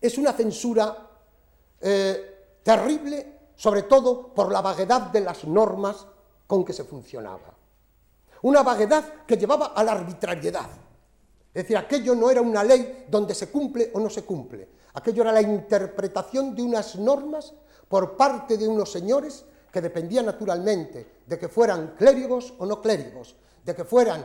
[0.00, 0.96] es una censura
[1.80, 6.06] eh, terrible, sobre todo por la vaguedad de las normas
[6.46, 7.52] con que se funcionaba.
[8.42, 10.70] Una vaguedad que llevaba a la arbitrariedad.
[11.52, 15.22] Es decir, aquello no era una ley donde se cumple o no se cumple, Aquello
[15.22, 17.52] era la interpretación de unas normas
[17.88, 23.34] por parte de unos señores que dependían naturalmente de que fueran clérigos o no clérigos,
[23.64, 24.24] de que fueran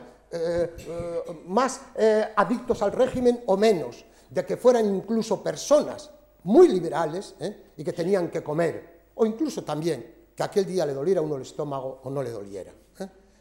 [1.47, 6.09] más eh, adictos al régimen o menos, de que fueran incluso personas
[6.43, 7.35] muy liberales
[7.77, 11.43] y que tenían que comer, o incluso también que aquel día le doliera uno el
[11.43, 12.71] estómago o no le doliera.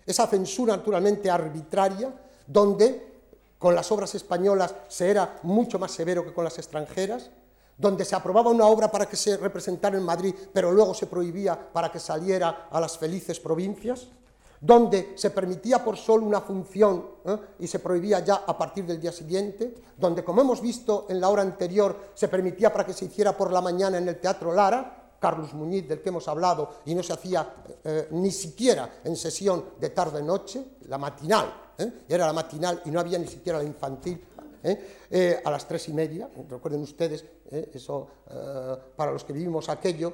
[0.05, 2.13] Esa censura naturalmente arbitraria,
[2.47, 3.13] donde
[3.59, 7.31] con las obras españolas se era mucho más severo que con las extranjeras,
[7.79, 11.73] donde se aprobaba una obra para que se representara en Madrid, pero luego se prohibía
[11.73, 14.09] para que saliera a las felices provincias,
[14.63, 17.37] donde se permitía por solo una función ¿eh?
[17.59, 21.29] y se prohibía ya a partir del día siguiente, donde, como hemos visto en la
[21.29, 25.17] hora anterior, se permitía para que se hiciera por la mañana en el Teatro Lara,
[25.19, 29.65] Carlos Muñiz, del que hemos hablado, y no se hacía eh, ni siquiera en sesión
[29.81, 32.05] de tarde-noche, la matinal, ¿eh?
[32.09, 34.25] era la matinal y no había ni siquiera la infantil,
[34.63, 35.43] ¿eh?
[35.45, 38.09] a las tres y media, recuerden ustedes, eso
[38.97, 40.13] para los que vivimos aquello,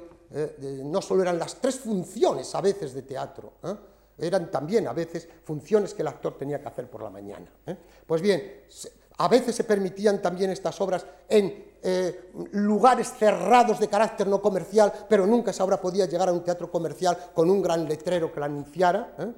[0.83, 3.53] no solo eran las tres funciones a veces de teatro,
[4.19, 7.47] eran también a veces funciones que el actor tenía que hacer por la mañana.
[8.05, 8.61] Pues bien,
[9.17, 14.91] a veces se permitían también estas obras en eh, lugares cerrados de carácter no comercial,
[15.09, 18.39] pero nunca esa obra podía llegar a un teatro comercial con un gran letrero que
[18.39, 19.15] la anunciara.
[19.19, 19.33] ¿eh?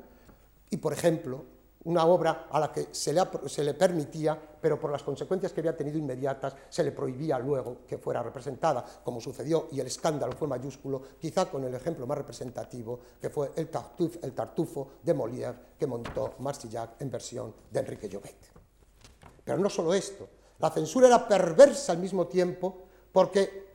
[0.70, 1.46] Y, por ejemplo,
[1.84, 5.98] una obra a la que se le, permitía, pero por las consecuencias que había tenido
[5.98, 11.02] inmediatas, se le prohibía luego que fuera representada, como sucedió, y el escándalo fue mayúsculo,
[11.20, 17.02] quizá con el ejemplo más representativo, que fue el, Tartufo de Molière, que montó Marcillac
[17.02, 18.38] en versión de Enrique Llobet.
[19.44, 20.28] Pero no solo esto,
[20.60, 23.72] la censura era perversa al mismo tiempo porque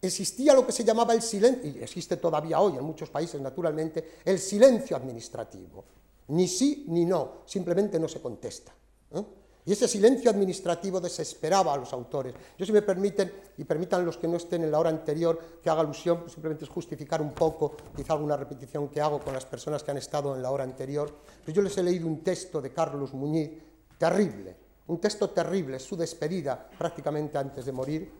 [0.00, 4.20] existía lo que se llamaba el silencio, y existe todavía hoy en muchos países naturalmente,
[4.24, 5.84] el silencio administrativo.
[6.28, 8.72] Ni sí ni no, simplemente no se contesta.
[9.12, 9.24] ¿eh?
[9.68, 12.34] Y ese silencio administrativo desesperaba a los autores.
[12.56, 15.68] Yo, si me permiten, y permitan los que no estén en la hora anterior que
[15.68, 19.44] haga alusión, pues simplemente es justificar un poco, quizá alguna repetición que hago con las
[19.44, 21.12] personas que han estado en la hora anterior,
[21.44, 23.50] pues yo les he leído un texto de Carlos Muñiz,
[23.98, 28.10] terrible, un texto terrible, su despedida prácticamente antes de morir,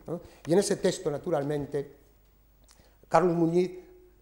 [0.46, 1.96] y en ese texto, naturalmente,
[3.08, 3.70] Carlos Muñiz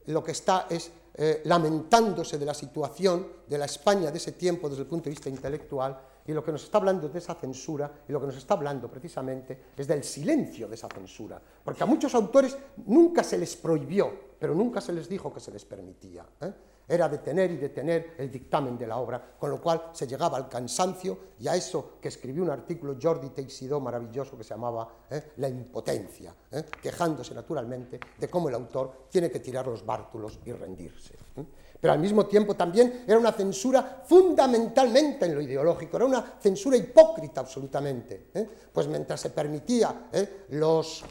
[0.06, 4.68] lo que está es eh, lamentándose de la situación de la España de ese tiempo
[4.68, 7.90] desde el punto de vista intelectual, y lo que nos está hablando de esa censura,
[8.08, 11.86] y lo que nos está hablando precisamente es del silencio de esa censura, porque a
[11.86, 16.26] muchos autores nunca se les prohibió, pero nunca se les dijo que se les permitía.
[16.40, 16.52] ¿eh?
[16.88, 20.48] Era detener y detener el dictamen de la obra, con lo cual se llegaba al
[20.48, 25.32] cansancio y a eso que escribió un artículo Jordi Teixidó maravilloso que se llamaba ¿eh?
[25.38, 26.64] La impotencia, ¿eh?
[26.80, 31.14] quejándose naturalmente de cómo el autor tiene que tirar los bártulos y rendirse.
[31.36, 31.44] ¿eh?
[31.80, 36.76] Pero al mismo tiempo también era una censura fundamentalmente en lo ideológico, era una censura
[36.76, 38.28] hipócrita absolutamente,
[38.72, 40.08] pues mientras se permitía
[40.50, 41.04] los,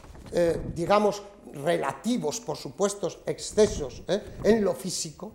[0.74, 1.22] digamos,
[1.62, 4.38] relativos, por supuestos excesos ¿eh?
[4.44, 5.32] en lo físico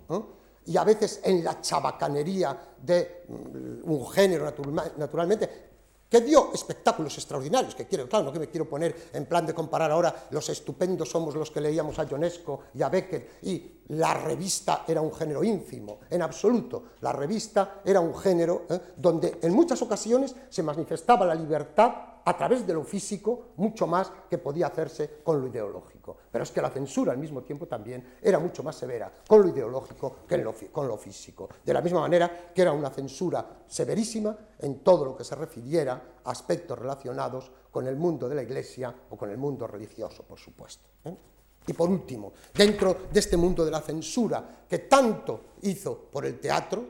[0.65, 4.53] y a veces en la chabacanería de mm, un género
[4.97, 5.71] naturalmente
[6.11, 9.53] que dio espectáculos extraordinarios, que quiero, claro, no que me quiero poner en plan de
[9.53, 14.13] comparar ahora los estupendos somos los que leíamos a Ionesco y a Becker, y la
[14.15, 16.83] revista era un género ínfimo, en absoluto.
[16.99, 18.77] La revista era un género ¿eh?
[18.97, 24.11] donde en muchas ocasiones se manifestaba la libertad a través de lo físico mucho más
[24.29, 26.17] que podía hacerse con lo ideológico.
[26.31, 29.49] Pero es que la censura al mismo tiempo también era mucho más severa con lo
[29.49, 31.49] ideológico que con lo físico.
[31.63, 36.19] De la misma manera que era una censura severísima en todo lo que se refiriera
[36.23, 40.37] a aspectos relacionados con el mundo de la Iglesia o con el mundo religioso, por
[40.37, 40.89] supuesto.
[41.05, 41.15] ¿eh?
[41.67, 46.39] Y por último, dentro de este mundo de la censura que tanto hizo por el
[46.39, 46.85] teatro,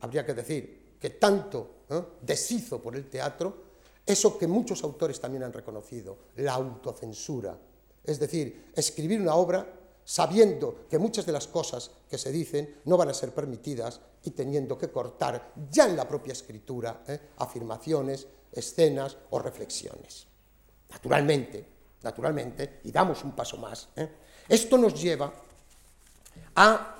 [0.00, 2.02] habría que decir que tanto ¿eh?
[2.22, 3.73] deshizo por el teatro,
[4.06, 7.58] eso que muchos autores también han reconocido, la autocensura.
[8.02, 9.66] Es decir, escribir una obra
[10.04, 14.30] sabiendo que muchas de las cosas que se dicen no van a ser permitidas y
[14.30, 17.18] teniendo que cortar ya en la propia escritura ¿eh?
[17.38, 20.26] afirmaciones, escenas o reflexiones.
[20.90, 21.66] Naturalmente,
[22.02, 24.08] naturalmente, y damos un paso más, ¿eh?
[24.48, 25.32] esto nos lleva
[26.56, 26.96] a,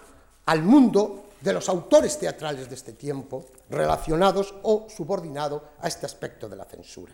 [0.47, 6.49] al mundo de los autores teatrales de este tiempo relacionados o subordinados a este aspecto
[6.49, 7.13] de la censura.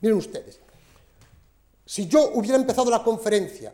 [0.00, 0.58] Miren ustedes,
[1.86, 3.72] si yo hubiera empezado la conferencia,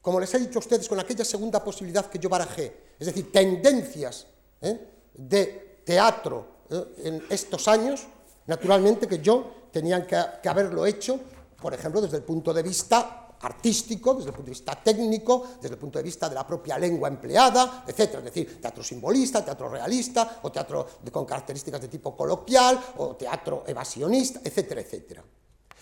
[0.00, 3.30] como les he dicho a ustedes, con aquella segunda posibilidad que yo barajé, es decir,
[3.30, 4.28] tendencias
[4.62, 4.80] ¿eh?
[5.12, 6.94] de teatro ¿eh?
[7.04, 8.06] en estos años,
[8.46, 11.20] naturalmente que yo tenía que haberlo hecho,
[11.60, 15.74] por ejemplo, desde el punto de vista artístico, desde el punto de vista técnico, desde
[15.74, 18.00] el punto de vista de la propia lengua empleada, etc.
[18.00, 23.64] Es decir, teatro simbolista, teatro realista, o teatro con características de tipo coloquial, o teatro
[23.66, 25.24] evasionista, etcétera, etcétera.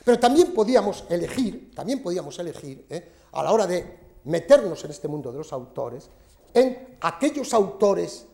[0.05, 3.13] Pero también podíamos elegir, también podíamos elegir, ¿eh?
[3.33, 6.11] a la hora de meternos en este mundo de los autores,
[6.53, 8.27] en aquellos autores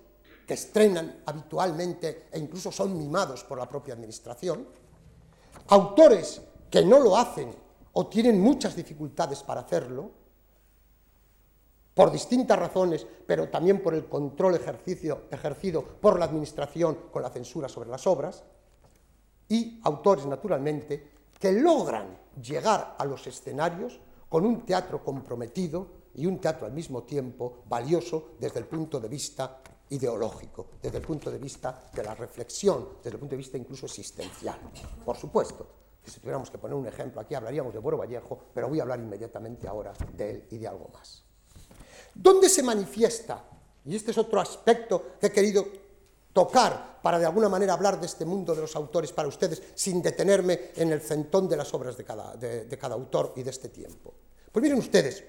[0.46, 4.66] que estrenan habitualmente e incluso son mimados por la propia administración,
[5.68, 7.54] autores que no lo hacen
[7.92, 10.10] o tienen muchas dificultades para hacerlo,
[11.94, 17.68] por distintas razones, pero también por el control ejercido por la Administración con la censura
[17.68, 18.44] sobre las obras,
[19.48, 23.98] y autores, naturalmente, que logran llegar a los escenarios
[24.28, 29.08] con un teatro comprometido y un teatro al mismo tiempo valioso desde el punto de
[29.08, 33.58] vista ideológico, desde el punto de vista de la reflexión, desde el punto de vista
[33.58, 34.58] incluso existencial.
[35.04, 35.66] Por supuesto,
[36.04, 38.98] si tuviéramos que poner un ejemplo aquí, hablaríamos de Buero Vallejo, pero voy a hablar
[38.98, 41.24] inmediatamente ahora de él y de algo más.
[42.14, 43.44] ¿Dónde se manifiesta?
[43.84, 45.66] Y este es otro aspecto que he querido
[46.32, 50.02] tocar para de alguna manera hablar de este mundo de los autores para ustedes sin
[50.02, 53.68] detenerme en el centón de las obras de cada, de cada autor y de este
[53.68, 54.14] tiempo.
[54.52, 55.24] Pues miren ustedes,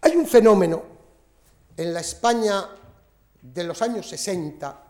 [0.00, 0.82] hay un fenómeno
[1.76, 2.68] en la España
[3.40, 4.84] de los años 60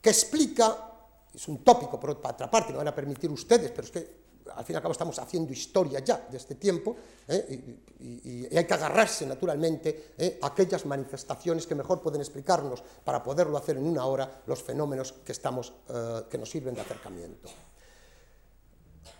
[0.00, 0.93] que explica
[1.34, 4.64] es un tópico por otra parte, me van a permitir ustedes, pero es que al
[4.64, 6.96] fin y al cabo estamos haciendo historia ya de este tiempo
[7.28, 7.78] ¿eh?
[8.00, 10.38] y, hay que agarrarse naturalmente ¿eh?
[10.42, 15.12] a aquellas manifestaciones que mejor pueden explicarnos para poderlo hacer en una hora los fenómenos
[15.24, 17.48] que, estamos, eh, que nos sirven de acercamiento.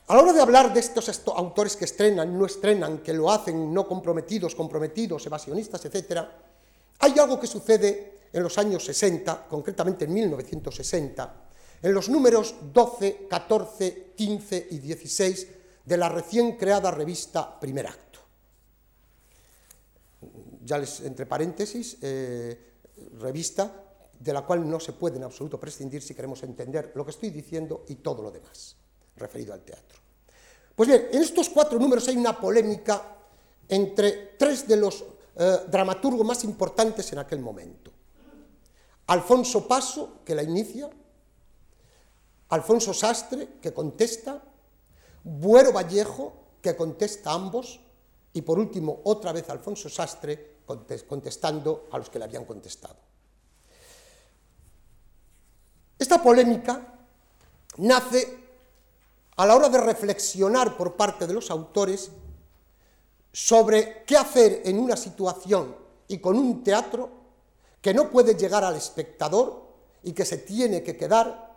[0.07, 3.73] A la hora de hablar de estos, autores que estrenan, no estrenan, que lo hacen
[3.73, 6.21] no comprometidos, comprometidos, evasionistas, etc.,
[6.99, 11.44] hay algo que sucede en los años 60, concretamente en 1960,
[11.85, 15.49] en los números 12, 14, 15 y 16
[15.85, 18.21] de la recién creada revista Primer Acto.
[20.65, 22.73] Ya les, entre paréntesis, eh,
[23.21, 23.85] revista
[24.19, 27.29] de la cual no se puede en absoluto prescindir si queremos entender lo que estoy
[27.29, 28.77] diciendo y todo lo demás
[29.17, 29.99] referido al teatro.
[30.75, 33.19] Pues bien, en estos cuatro números hay una polémica
[33.69, 35.05] entre tres de los
[35.37, 37.93] eh, dramaturgos más importantes en aquel momento.
[39.09, 40.89] Alfonso Paso, que la inicia,
[42.55, 44.41] Alfonso Sastre, que contesta,
[45.25, 47.81] Buero Vallejo, que contesta a ambos,
[48.33, 50.59] y por último, otra vez Alfonso Sastre,
[51.07, 52.97] contestando a los que le habían contestado.
[55.99, 56.95] Esta polémica
[57.79, 58.39] nace
[59.37, 62.11] a la hora de reflexionar por parte de los autores
[63.33, 65.75] sobre qué hacer en una situación
[66.07, 67.11] y con un teatro
[67.81, 69.65] que no puede llegar al espectador
[70.05, 71.54] y que se tiene que quedar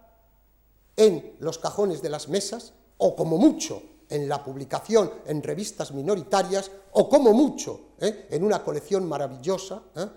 [0.97, 6.71] en los cajones de las mesas, o como mucho en la publicación en revistas minoritarias,
[6.93, 8.27] o como mucho ¿eh?
[8.31, 10.07] en una colección maravillosa ¿eh?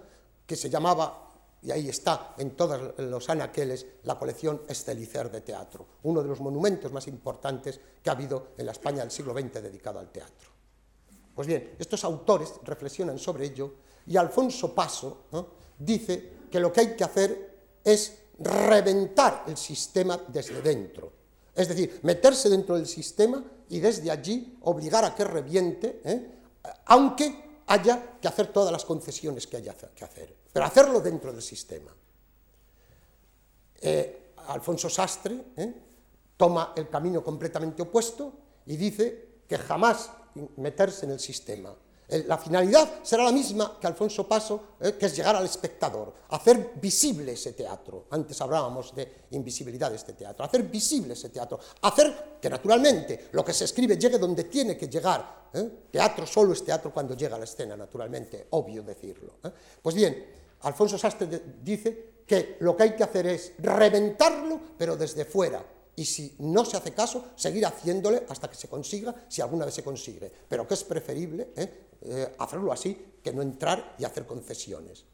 [0.46, 1.28] que se llamaba,
[1.62, 6.40] y ahí está en todos los anaqueles, la colección Estelicer de Teatro, uno de los
[6.40, 10.48] monumentos más importantes que ha habido en la España del siglo XX dedicado al teatro.
[11.34, 13.74] Pues bien, estos autores reflexionan sobre ello
[14.06, 15.24] y Alfonso Paso
[15.78, 17.50] dice que lo que hay que hacer
[17.84, 21.12] es reventar el sistema desde dentro.
[21.54, 26.30] Es decir, meterse dentro del sistema y desde allí obligar a que reviente, ¿eh?
[26.86, 31.42] aunque haya que hacer todas las concesiones que haya que hacer, pero hacerlo dentro del
[31.42, 31.94] sistema.
[33.82, 35.74] Eh, Alfonso Sastre, ¿eh?
[36.36, 38.32] toma el camino completamente opuesto
[38.66, 40.10] y dice que jamás
[40.56, 41.74] meterse en el sistema.
[42.26, 46.72] La finalidad será la misma que Alfonso Paso, eh, que es llegar al espectador, hacer
[46.80, 48.06] visible ese teatro.
[48.10, 53.44] Antes hablábamos de invisibilidad de este teatro, hacer visible ese teatro, hacer que naturalmente lo
[53.44, 55.50] que se escribe llegue donde tiene que llegar.
[55.54, 55.86] ¿eh?
[55.90, 59.34] Teatro solo es teatro cuando llega a la escena, naturalmente, obvio decirlo.
[59.44, 59.50] ¿eh?
[59.80, 60.26] Pues bien,
[60.62, 65.64] Alfonso Sastre dice que lo que hay que hacer es reventarlo, pero desde fuera,
[66.00, 69.74] y si no se hace caso, seguir haciéndole hasta que se consiga, si alguna vez
[69.74, 71.88] se consigue, pero que es preferible ¿eh?
[72.00, 75.04] Eh, hacerlo así que no entrar y hacer concesiones.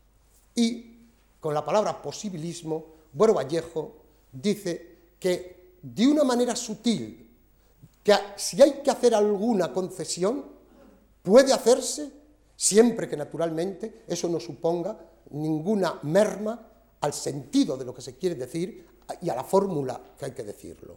[0.55, 1.09] Y
[1.41, 3.97] con la palabra posibilismo, Buero Vallejo
[4.31, 7.35] dice que de una manera sutil,
[8.05, 10.45] que si hay que hacer alguna concesión,
[11.21, 12.13] puede hacerse
[12.55, 14.97] siempre que naturalmente eso no suponga
[15.31, 16.65] ninguna merma
[17.01, 18.87] al sentido de lo que se quiere decir
[19.21, 20.97] y a la fórmula que hay que decirlo.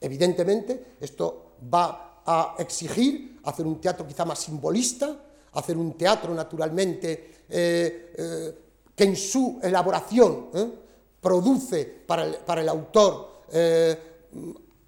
[0.00, 5.16] Evidentemente, esto va a exigir hacer un teatro quizá más simbolista,
[5.52, 8.58] hacer un teatro naturalmente eh, eh,
[8.94, 10.70] que en su elaboración eh,
[11.20, 13.30] produce para el, autor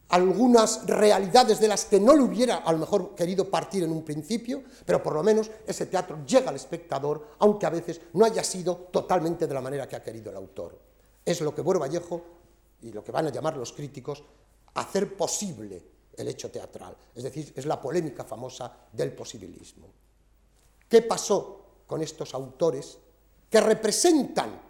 [0.09, 4.03] algunas realidades de las que no le hubiera a lo mejor querido partir en un
[4.03, 8.43] principio, pero por lo menos ese teatro llega al espectador, aunque a veces no haya
[8.43, 10.79] sido totalmente de la manera que ha querido el autor.
[11.25, 12.22] Es lo que Buero Vallejo
[12.83, 14.22] y lo que van a llamar los críticos
[14.75, 15.83] hacer posible
[16.16, 19.89] el hecho teatral, es decir, es la polémica famosa del posibilismo.
[20.89, 22.99] ¿Qué pasó con estos autores
[23.51, 24.61] que representan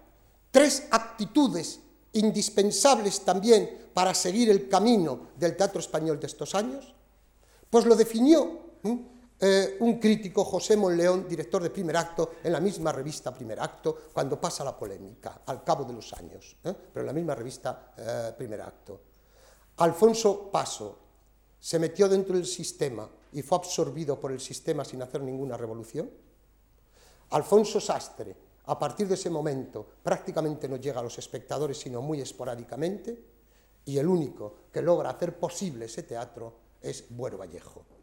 [0.51, 1.81] tres actitudes
[2.13, 6.95] indispensables también para seguir el camino del teatro español de estos años?
[7.69, 8.61] Pues lo definió
[9.81, 14.41] un crítico, José Monleón, director de Primer Acto, en la misma revista Primer Acto, cuando
[14.41, 16.75] pasa la polémica, al cabo de los años, ¿eh?
[16.93, 19.01] pero en la misma revista eh, Primer Acto.
[19.77, 20.99] Alfonso Paso
[21.59, 26.11] se metió dentro del sistema y fue absorbido por el sistema sin hacer ninguna revolución.
[27.31, 32.21] Alfonso Sastre, a partir de ese momento, prácticamente no llega a los espectadores, sino muy
[32.21, 33.25] esporádicamente,
[33.87, 37.94] y el único que logra hacer posible ese teatro es Buero Vallejo.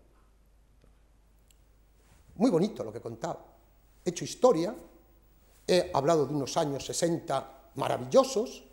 [2.35, 3.39] Muy bonito lo que he contado.
[4.03, 4.75] He hecho historia,
[5.67, 8.63] he hablado de unos años 60 maravillosos,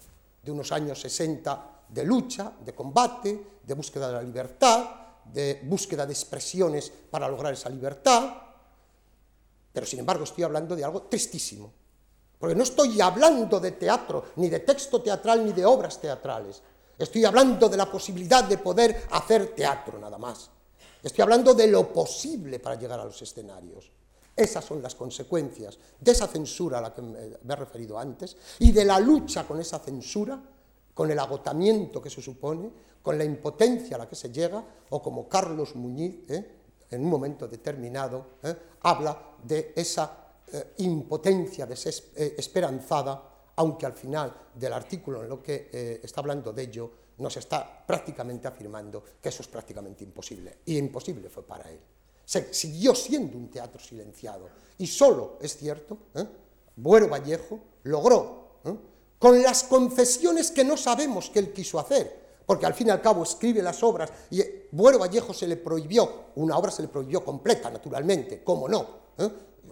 [0.43, 4.85] de unos años 60 de lucha, de combate, de búsqueda de la libertad,
[5.25, 8.35] de búsqueda de expresiones para lograr esa libertad,
[9.73, 11.73] pero sin embargo estoy hablando de algo tristísimo,
[12.39, 16.63] porque no estoy hablando de teatro, ni de texto teatral, ni de obras teatrales,
[16.97, 20.51] estoy hablando de la posibilidad de poder hacer teatro nada más.
[21.03, 23.91] Estoy hablando de lo posible para llegar a los escenarios.
[24.35, 28.71] Esas son las consecuencias de esa censura a la que me he referido antes y
[28.71, 30.41] de la lucha con esa censura,
[30.95, 32.71] con el agotamiento que se supone,
[33.03, 36.53] con la impotencia a la que se llega, o como Carlos Muñiz, ¿eh?
[36.91, 38.55] en un momento determinado, ¿eh?
[38.83, 43.23] habla de esa eh, impotencia desesperanzada,
[43.57, 48.49] aunque al final del artículo en lo que está hablando de ello, nos está prácticamente
[48.49, 50.59] afirmando que eso es prácticamente imposible.
[50.67, 51.81] Y imposible fue para él.
[52.25, 54.49] Se, siguió siendo un teatro silenciado.
[54.79, 56.27] Y solo, es cierto, ¿eh?
[56.77, 58.75] Buero Vallejo logró, ¿eh?
[59.19, 63.03] con las confesiones que no sabemos que él quiso hacer, porque al fin y al
[63.03, 64.41] cabo escribe las obras y
[64.71, 68.87] Buero Vallejo se le prohibió, una obra se le prohibió completa, naturalmente, ¿cómo no?
[69.19, 69.29] ¿Eh?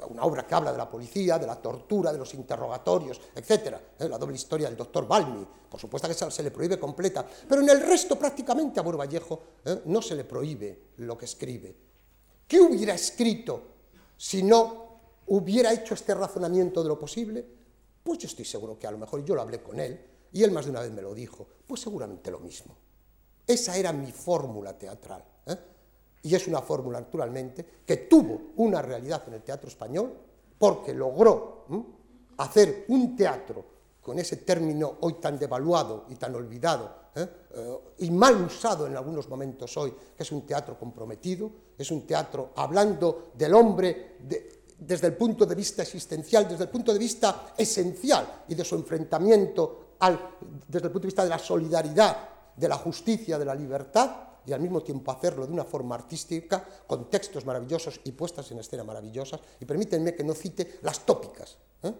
[0.08, 3.76] Una obra que habla de la policía, de la tortura, de los interrogatorios, etc.
[3.98, 4.08] ¿eh?
[4.08, 7.68] La doble historia del doctor Balmi, por supuesto que se, le prohíbe completa, pero en
[7.68, 9.82] el resto prácticamente a Buero Vallejo ¿eh?
[9.86, 11.76] no se le prohíbe lo que escribe.
[12.46, 13.62] ¿Qué hubiera escrito
[14.16, 14.86] si no
[15.26, 17.44] hubiera hecho este razonamiento de lo posible?
[18.02, 20.00] Pues yo estoy seguro que a lo mejor yo lo hablé con él
[20.32, 22.76] y él más de una vez me lo dijo, pues seguramente lo mismo.
[23.46, 25.24] Esa era mi fórmula teatral.
[25.46, 25.56] ¿eh?
[26.22, 30.12] Y es una fórmula, naturalmente, que tuvo una realidad en el teatro español
[30.58, 31.66] porque logró
[32.38, 33.64] hacer un teatro
[34.00, 37.28] con ese término hoy tan devaluado y tan olvidado ¿eh?
[37.54, 42.06] Eh, y mal usado en algunos momentos hoy, que es un teatro comprometido, es un
[42.06, 44.16] teatro hablando del hombre
[44.78, 48.74] desde el punto de vista existencial, desde el punto de vista esencial y de su
[48.74, 50.36] enfrentamiento al,
[50.68, 52.16] desde el punto de vista de la solidaridad,
[52.54, 56.64] de la justicia, de la libertad, y al mismo tiempo hacerlo de una forma artística,
[56.86, 59.40] con textos maravillosos y puestas en escena maravillosas.
[59.60, 61.58] Y permítanme que no cite las tópicas.
[61.82, 61.92] ¿eh?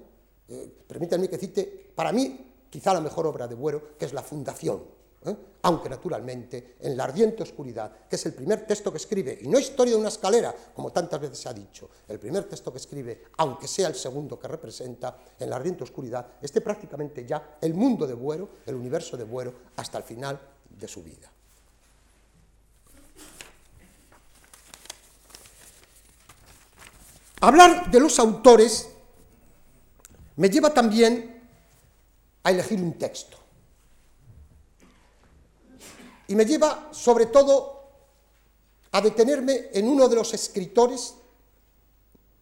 [0.49, 4.23] Eh, permítanme que cite, para mí, quizá la mejor obra de Buero, que es La
[4.23, 4.85] Fundación.
[5.25, 5.37] ¿eh?
[5.63, 9.59] Aunque naturalmente en la ardiente oscuridad, que es el primer texto que escribe, y no
[9.59, 13.25] historia de una escalera, como tantas veces se ha dicho, el primer texto que escribe,
[13.39, 18.07] aunque sea el segundo que representa, en la ardiente oscuridad, esté prácticamente ya el mundo
[18.07, 20.41] de Buero, el universo de Buero, hasta el final
[20.71, 21.33] de su vida.
[27.41, 28.89] Hablar de los autores
[30.37, 31.49] me lleva también
[32.43, 33.37] a elegir un texto.
[36.29, 37.77] Y me lleva sobre todo
[38.93, 41.15] a detenerme en uno de los escritores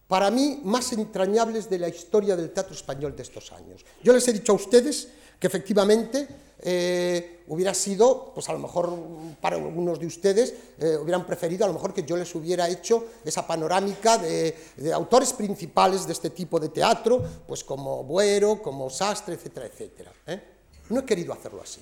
[0.07, 3.83] para mí más entrañables de la historia del teatro español de estos años.
[4.03, 6.27] Yo les he dicho a ustedes que efectivamente
[6.67, 8.91] eh, hubiera sido, pues a lo mejor
[9.39, 13.05] para algunos de ustedes eh, hubieran preferido a lo mejor que yo les hubiera hecho
[13.23, 14.55] esa panorámica de,
[14.93, 20.11] autores principales de este tipo de teatro, pues como Buero, como Sastre, etcétera, etcétera.
[20.25, 20.41] ¿eh?
[20.89, 21.81] No he querido hacerlo así.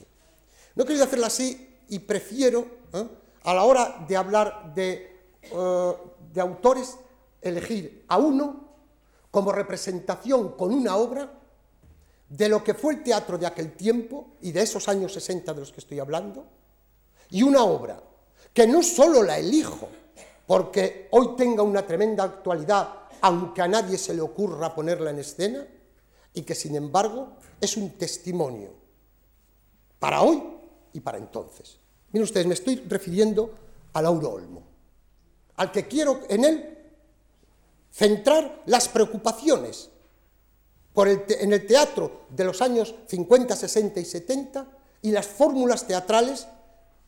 [0.75, 2.65] No he querido hacerlo así y prefiero,
[3.43, 5.21] a la hora de hablar de,
[6.33, 6.97] de autores
[7.41, 8.69] elegir a uno
[9.31, 11.42] como representación con una obra
[12.33, 15.59] de lo que fue el teatro de aquel tiempo y de esos años 60 de
[15.59, 16.43] los que estoy hablando,
[17.29, 18.01] y una obra
[18.51, 19.87] que no solo la elijo
[20.47, 22.89] porque hoy tenga una tremenda actualidad,
[23.21, 25.67] aunque a nadie se le ocurra ponerla en escena,
[26.33, 28.71] y que sin embargo es un testimonio
[29.99, 30.41] para hoy
[30.91, 31.77] y para entonces.
[32.11, 33.53] Miren ustedes, me estoy refiriendo
[33.93, 34.63] a Lauro Olmo,
[35.57, 36.77] al que quiero en él
[37.91, 39.91] centrar las preocupaciones
[40.95, 44.67] en el teatro de los años 50, 60 y 70
[45.01, 46.47] y las fórmulas teatrales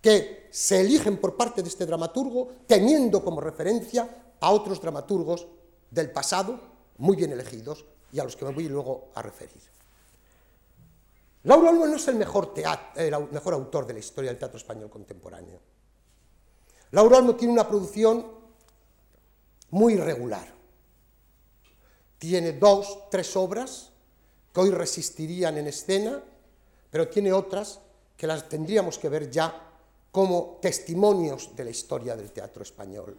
[0.02, 5.48] que se eligen por parte de este dramaturgo teniendo como referencia a otros dramaturgos
[5.92, 6.60] del pasado
[6.98, 9.62] muy bien elegidos y a los que me voy luego a referir.
[11.44, 12.54] Lauro Olmo no es el mejor,
[12.96, 15.60] el mejor autor de la historia del teatro español contemporáneo.
[16.92, 18.26] Lauro Olmo tiene una producción
[19.70, 20.56] muy irregular
[22.28, 23.92] tiene dos, tres obras
[24.52, 26.24] que hoy resistirían en escena,
[26.90, 27.80] pero tiene otras
[28.18, 29.62] que las tendríamos que ver ya
[30.12, 33.16] como testimonios de la historia del teatro español,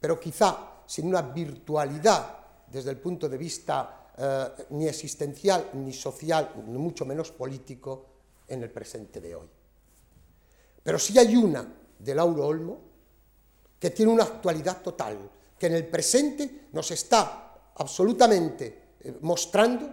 [0.00, 6.54] pero quizá sin una virtualidad desde el punto de vista eh, ni existencial, ni social,
[6.66, 8.06] ni mucho menos político
[8.48, 9.48] en el presente de hoy.
[10.82, 11.66] Pero sí hay una
[11.98, 12.78] de Lauro Olmo
[13.78, 17.45] que tiene una actualidad total, que en el presente nos está
[17.76, 19.88] absolutamente eh, mostrando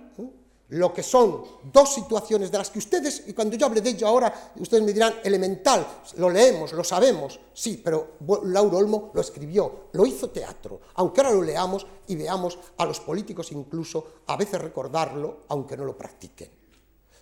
[0.69, 4.07] lo que son dos situaciones de las que ustedes, y cuando yo hable de ello
[4.07, 5.85] ahora, ustedes me dirán, elemental,
[6.17, 11.35] lo leemos, lo sabemos, sí, pero Lauro Olmo lo escribió, lo hizo teatro, aunque ahora
[11.35, 16.49] lo leamos y veamos a los políticos incluso a veces recordarlo, aunque no lo practiquen.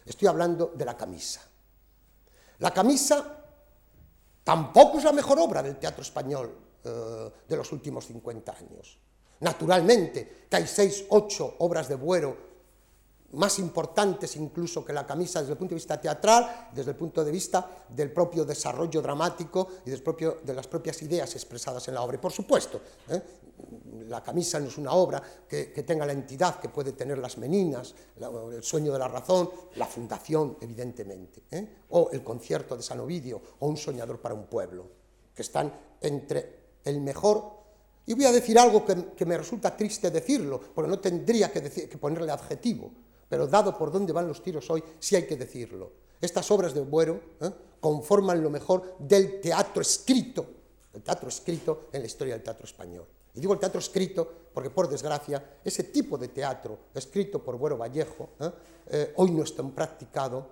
[0.05, 1.41] Estoy hablando de la camisa.
[2.59, 3.43] La camisa
[4.43, 8.99] tampoco es la mejor obra del teatro español eh, de los últimos 50 años.
[9.41, 12.51] Naturalmente que hay seis, ocho obras de Buero
[13.33, 17.23] más importantes incluso que la camisa desde el punto de vista teatral, desde el punto
[17.23, 22.15] de vista del propio desarrollo dramático y de las propias ideas expresadas en la obra.
[22.15, 23.21] Y por supuesto, ¿eh?
[24.07, 27.95] la camisa no es una obra que, tenga la entidad que puede tener las meninas,
[28.19, 31.67] el sueño de la razón, la fundación, evidentemente, ¿eh?
[31.89, 34.87] o el concierto de San Ovidio, o un soñador para un pueblo,
[35.33, 37.60] que están entre el mejor
[38.05, 41.61] y voy a decir algo que, me resulta triste decirlo, porque no tendría que,
[41.99, 42.91] ponerle adjetivo,
[43.29, 45.91] pero dado por dónde van los tiros hoy, sí hay que decirlo.
[46.19, 47.51] Estas obras de Buero ¿eh?
[47.79, 50.45] conforman lo mejor del teatro escrito,
[50.93, 53.05] el teatro escrito en la historia del teatro español.
[53.33, 57.77] Y digo el teatro escrito porque, por desgracia, ese tipo de teatro escrito por Buero
[57.77, 58.51] Vallejo ¿eh?
[58.93, 60.49] Eh, hoy no está practicado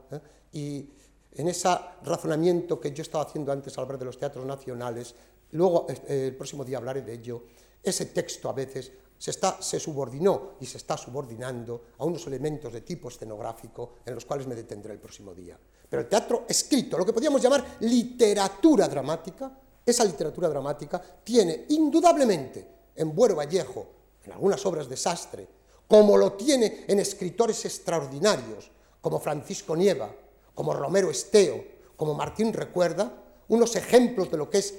[0.53, 0.89] y
[1.33, 1.69] en ese
[2.03, 5.13] razonamiento que yo estaba haciendo antes al hablar de los teatros nacionales,
[5.51, 7.43] luego eh, el próximo día hablaré de ello,
[7.81, 12.81] ese texto a veces se, se subordinó y se está subordinando a unos elementos de
[12.81, 15.57] tipo escenográfico en los cuales me detendré el próximo día.
[15.89, 19.51] Pero el teatro escrito, lo que podríamos llamar literatura dramática,
[19.85, 23.87] esa literatura dramática tiene indudablemente en Buero Vallejo,
[24.23, 25.47] en algunas obras de Sastre,
[25.87, 28.69] como lo tiene en escritores extraordinarios,
[29.01, 30.13] como Francisco Nieva,
[30.53, 31.63] como Romero Esteo,
[31.95, 33.11] como Martín Recuerda,
[33.49, 34.73] unos ejemplos de lo que es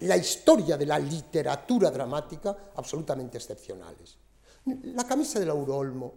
[0.00, 4.16] la historia de la literatura dramática absolutamente excepcionales.
[4.94, 6.14] La camisa de Lauro Olmo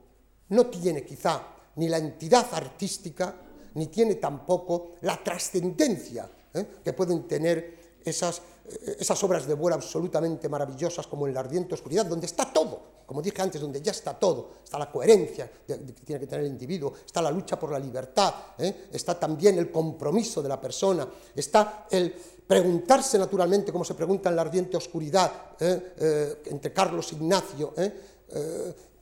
[0.50, 3.36] no tiene quizá ni la entidad artística,
[3.74, 6.66] ni tiene tampoco la trascendencia ¿eh?
[6.84, 11.74] que pueden tener esas, eh, esas obras de vuelo absolutamente maravillosas como en la ardiente
[11.74, 15.76] oscuridad, donde está todo, como dije antes, donde ya está todo, está la coherencia que
[15.78, 18.88] tiene que tener el individuo, está la lucha por la libertad, ¿eh?
[18.92, 22.14] está también el compromiso de la persona, está el
[22.48, 25.94] preguntarse naturalmente, como se pregunta en la ardiente oscuridad, ¿eh?
[25.98, 27.74] Eh, entre Carlos e Ignacio,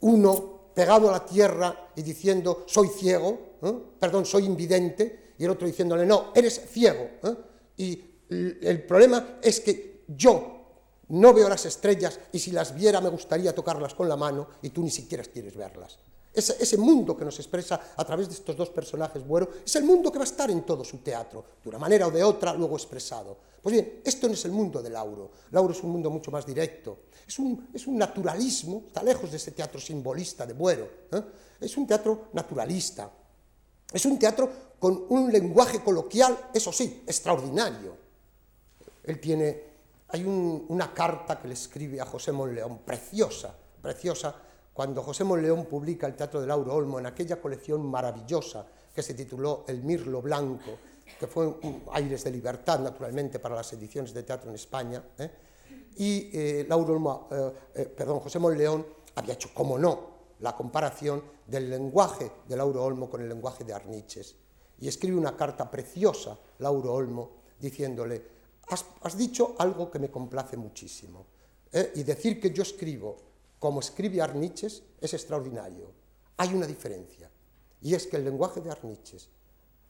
[0.02, 3.38] uno pegado a la tierra y diciendo, soy ciego,
[4.00, 7.10] perdón, soy invidente, y el otro diciéndole, no, eres ciego.
[7.78, 10.63] Y el problema es que yo
[11.10, 14.70] no veo las estrellas y si las viera me gustaría tocarlas con la mano y
[14.70, 15.98] tú ni siquiera quieres verlas.
[16.34, 20.12] Ese, mundo que nos expresa a través de estos dos personajes Buero es el mundo
[20.12, 22.76] que va a estar en todo su teatro, de una manera o de otra, luego
[22.76, 23.38] expresado.
[23.62, 25.32] Pues bien, esto no es el mundo de Lauro.
[25.52, 27.04] Lauro es un mundo mucho más directo.
[27.28, 30.90] Es un, naturalismo, está lejos de ese teatro simbolista de Buero.
[31.12, 31.22] ¿eh?
[31.62, 33.12] Es un teatro naturalista.
[33.94, 34.50] Es un teatro
[34.80, 37.96] con un lenguaje coloquial, eso sí, extraordinario.
[39.04, 39.64] Él tiene,
[40.14, 43.52] hay una carta que le escribe a José Monleón, preciosa,
[43.82, 44.36] preciosa,
[44.72, 49.16] cuando José Monleón publica el Teatro de Lauro Olmo en aquella colección maravillosa que se
[49.16, 50.78] tituló El Mirlo Blanco,
[51.20, 55.32] que fue un aires de libertad, naturalmente, para las ediciones de teatro en España, ¿eh?
[55.98, 57.28] y eh, Lauro Olmo,
[57.74, 58.86] eh, perdón, José Monleón
[59.16, 63.74] había hecho, como no, la comparación del lenguaje de Lauro Olmo con el lenguaje de
[63.74, 64.36] Arniches.
[64.80, 71.26] Y escribe una carta preciosa, Lauro Olmo, diciéndole, has, dicho algo que me complace muchísimo.
[71.96, 73.18] Y decir que yo escribo
[73.64, 75.90] como escribe Arniches, es extraordinario.
[76.36, 77.32] Hay una diferencia,
[77.82, 79.30] y es que el lenguaje de Arniches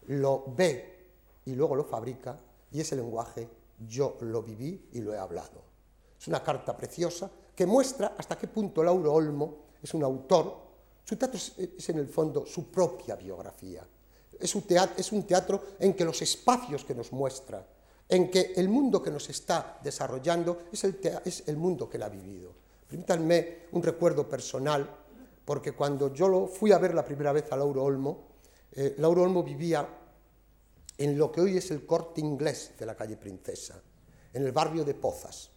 [0.05, 1.07] lo ve
[1.45, 2.39] y luego lo fabrica,
[2.71, 3.49] y ese lenguaje
[3.87, 5.63] yo lo viví y lo he hablado.
[6.19, 10.55] Es una carta preciosa que muestra hasta qué punto Lauro Olmo es un autor,
[11.03, 13.83] su teatro es, en el fondo su propia biografía.
[14.39, 17.65] Es un teatro en que los espacios que nos muestra,
[18.13, 20.83] en que el mundo que nos está desarrollando es
[21.47, 22.53] el, mundo que él ha vivido.
[22.87, 24.87] Permítanme un recuerdo personal,
[25.43, 28.27] porque cuando yo lo fui a ver la primera vez a Lauro Olmo,
[28.73, 29.89] eh, Lauro Olmo vivía
[30.95, 33.81] en lo que hoy es el corte inglés de la calle Princesa,
[34.31, 35.49] en el barrio de Pozas.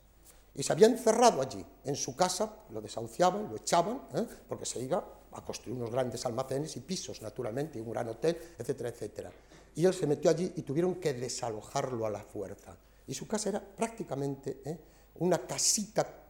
[0.55, 4.27] Y se había encerrado allí, en su casa, lo desahuciaban, lo echaban, ¿eh?
[4.49, 8.39] porque se iba a construir unos grandes almacenes y pisos, naturalmente, y un gran hotel,
[8.59, 9.31] etcétera, etcétera.
[9.77, 12.77] Y él se metió allí y tuvieron que desalojarlo a la fuerza.
[13.07, 14.79] Y su casa era prácticamente ¿eh?
[15.21, 16.25] una casita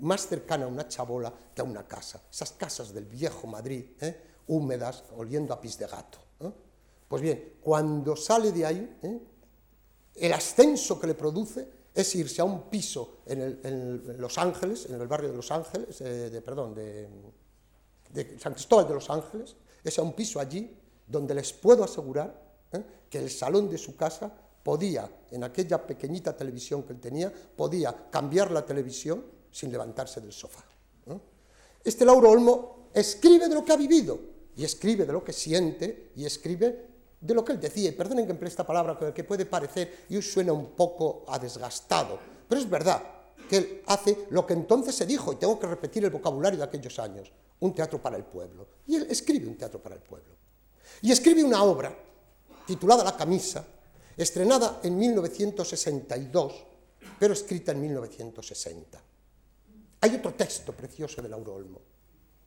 [0.00, 2.22] más cercana a una chabola que a una casa.
[2.30, 4.20] Esas casas del viejo Madrid, ¿eh?
[4.48, 6.18] húmedas, oliendo a pis de gato.
[6.40, 6.52] ¿eh?
[7.08, 9.20] Pues bien, cuando sale de ahí, ¿eh?
[10.16, 15.08] el ascenso que le produce es irse a un piso en, Los Ángeles, en el
[15.08, 17.08] barrio de Los Ángeles, de, perdón, de,
[18.10, 20.76] de, San Cristóbal de Los Ángeles, es a un piso allí
[21.08, 22.48] donde les puedo asegurar
[23.08, 24.30] que el salón de su casa
[24.62, 30.32] podía, en aquella pequeñita televisión que él tenía, podía cambiar la televisión sin levantarse del
[30.32, 30.64] sofá.
[31.82, 34.18] Este Lauro Olmo escribe de lo que ha vivido,
[34.56, 36.86] y escribe de lo que siente, y escribe
[37.20, 37.88] de lo que él decía.
[37.88, 42.18] Y perdonen que emplee esta palabra que puede parecer y suena un poco a desgastado,
[42.48, 43.02] pero es verdad
[43.48, 46.64] que él hace lo que entonces se dijo, y tengo que repetir el vocabulario de
[46.64, 48.66] aquellos años, un teatro para el pueblo.
[48.86, 50.37] Y él escribe un teatro para el pueblo.
[51.02, 51.94] Y escribe una obra
[52.66, 53.64] titulada La camisa,
[54.16, 56.64] estrenada en 1962,
[57.18, 59.02] pero escrita en 1960.
[60.00, 61.80] Hay otro texto precioso de Lauro Olmo,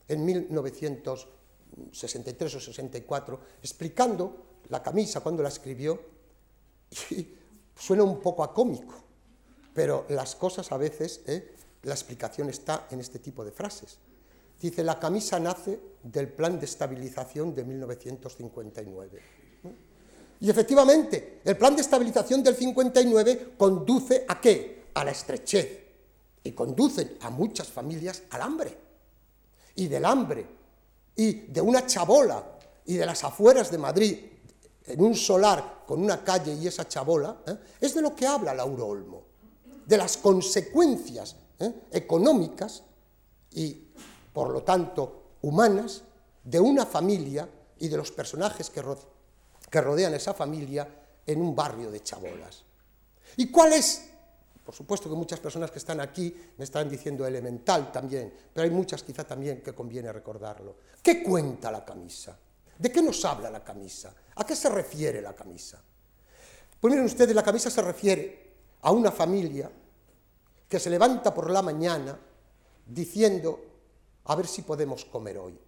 [0.08, 6.00] en 1963 o 64, explicando la camisa cuando la escribió,
[7.76, 8.94] suena un poco a cómico,
[9.74, 11.54] pero las cosas a veces, ¿eh?
[11.82, 13.98] la explicación está en este tipo de frases.
[14.62, 19.20] Dice, la camisa nace del plan de estabilización de 1959.
[20.38, 24.84] Y efectivamente, el plan de estabilización del 59 conduce a qué?
[24.94, 25.82] A la estrechez,
[26.44, 28.78] y conducen a muchas familias al hambre.
[29.74, 30.46] Y del hambre,
[31.16, 34.16] y de una chabola, y de las afueras de Madrid,
[34.86, 37.56] en un solar con una calle y esa chabola, ¿eh?
[37.80, 39.22] es de lo que habla Lauro Olmo,
[39.84, 41.72] de las consecuencias ¿eh?
[41.90, 42.84] económicas
[43.52, 43.81] y,
[44.32, 46.02] por lo tanto, humanas
[46.44, 48.82] de una familia y de los personajes que,
[49.80, 50.88] rodean esa familia
[51.26, 52.64] en un barrio de chabolas.
[53.36, 54.08] ¿Y cuál es
[54.64, 58.70] por supuesto que muchas personas que están aquí me están diciendo elemental también, pero hay
[58.70, 60.76] muchas quizá también que conviene recordarlo.
[61.02, 62.38] ¿Qué cuenta la camisa?
[62.78, 64.14] ¿De qué nos habla la camisa?
[64.36, 65.82] ¿A qué se refiere la camisa?
[66.80, 68.52] Pues miren ustedes, la camisa se refiere
[68.82, 69.70] a una familia
[70.68, 72.18] que se levanta por la mañana
[72.86, 73.71] diciendo,
[74.24, 75.58] a ver si podemos comer hoy.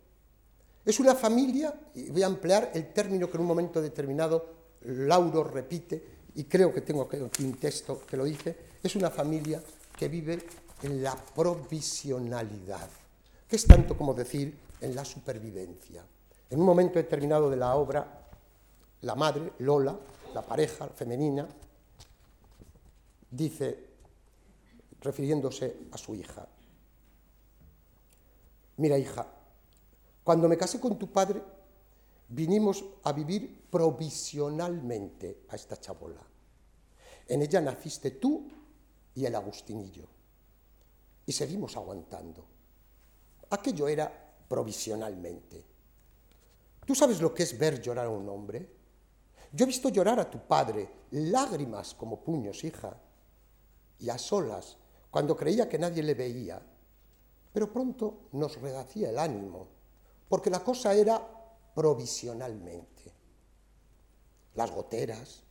[0.85, 4.47] Es una familia, y voy a emplear el término que en un momento determinado
[4.83, 9.63] Lauro repite, y creo que tengo aquí un texto que lo dice, es una familia
[9.97, 10.47] que vive
[10.83, 12.91] en la provisionalidad,
[13.49, 16.05] que es tanto como decir en la supervivencia.
[16.51, 18.27] En un momento determinado de la obra,
[19.01, 19.99] la madre, Lola,
[20.35, 21.49] la pareja femenina,
[23.31, 23.79] dice,
[25.01, 26.47] refiriéndose a su hija,
[28.77, 29.27] mira hija,
[30.23, 31.43] cuando me casé con tu padre,
[32.29, 36.27] vinimos a vivir provisionalmente a esta chabola.
[37.29, 38.49] En ella naciste tú
[39.15, 40.09] y el Agustinillo.
[41.27, 42.47] Y seguimos aguantando.
[43.51, 44.11] Aquello era
[44.49, 45.65] provisionalmente.
[46.85, 48.69] ¿Tú sabes lo que es ver llorar a un hombre?
[49.53, 52.97] Yo he visto llorar a tu padre, lágrimas como puños, hija,
[53.99, 54.77] y a solas,
[55.11, 56.61] cuando creía que nadie le veía.
[57.55, 59.69] Pero pronto nos redacía el ánimo,
[60.29, 61.23] porque la cosa era
[61.73, 63.15] provisionalmente.
[64.57, 65.45] Las goteras,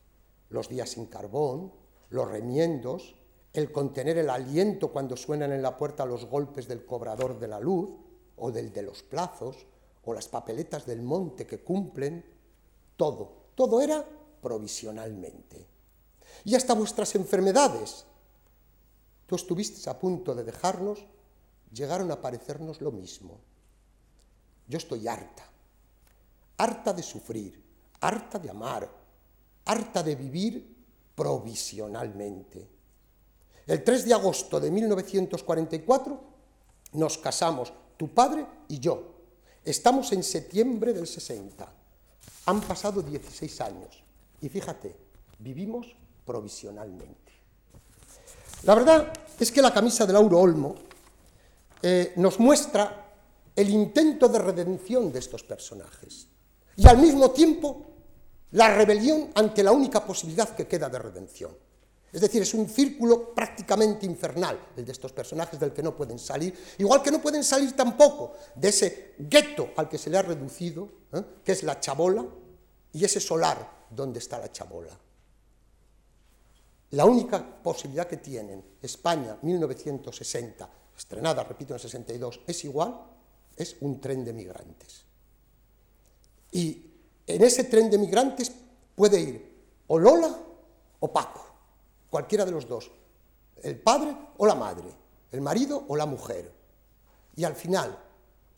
[0.50, 1.72] los días sin carbón,
[2.10, 3.16] los remiendos,
[3.54, 7.62] el contener el aliento cuando suenan en la puerta los golpes del cobrador de la
[7.62, 7.92] luz
[8.36, 9.66] o del de los plazos
[10.04, 12.26] o las papeletas del monte que cumplen,
[12.98, 14.06] todo, todo era
[14.42, 15.66] provisionalmente.
[16.44, 18.06] Y hasta vuestras enfermedades,
[19.26, 21.06] tú estuviste a punto de dejarnos,
[21.74, 23.40] llegaron a parecernos lo mismo.
[24.68, 25.44] Yo estoy harta,
[26.58, 27.62] harta de sufrir,
[28.00, 28.90] harta de amar,
[29.66, 30.76] harta de vivir
[31.16, 32.70] provisionalmente.
[33.66, 36.22] El 3 de agosto de 1944
[36.94, 39.14] nos casamos, tu padre y yo.
[39.64, 41.72] Estamos en septiembre del 60.
[42.46, 44.04] Han pasado 16 años
[44.42, 44.96] y fíjate,
[45.40, 45.96] vivimos
[46.26, 47.32] provisionalmente.
[48.64, 50.76] La verdad es que la camisa de Lauro Olmo
[51.86, 53.12] eh, nos muestra
[53.54, 56.28] el intento de redención de estos personajes
[56.78, 57.86] y al mismo tiempo
[58.52, 61.52] la rebelión ante la única posibilidad que queda de redención.
[62.14, 66.20] Es decir, es un círculo prácticamente infernal el de estos personajes del que no pueden
[66.20, 70.22] salir, igual que no pueden salir tampoco de ese gueto al que se le ha
[70.22, 71.22] reducido, ¿eh?
[71.44, 72.26] que es la chabola,
[72.94, 74.98] y ese solar donde está la chabola.
[76.92, 83.00] La única posibilidad que tienen España 1960, estrenada, repito, en 62, es igual,
[83.56, 85.06] es un tren de migrantes.
[86.52, 86.86] Y
[87.26, 88.52] en ese tren de migrantes
[88.96, 89.54] puede ir
[89.88, 90.38] o Lola
[91.00, 91.44] o Paco
[92.14, 92.92] cualquiera de los dos,
[93.64, 94.86] el padre o la madre,
[95.32, 96.52] el marido o la mujer.
[97.36, 97.98] Y al final,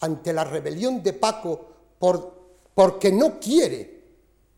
[0.01, 1.65] ante la rebelión de Paco
[1.97, 2.33] por,
[2.73, 4.03] porque no quiere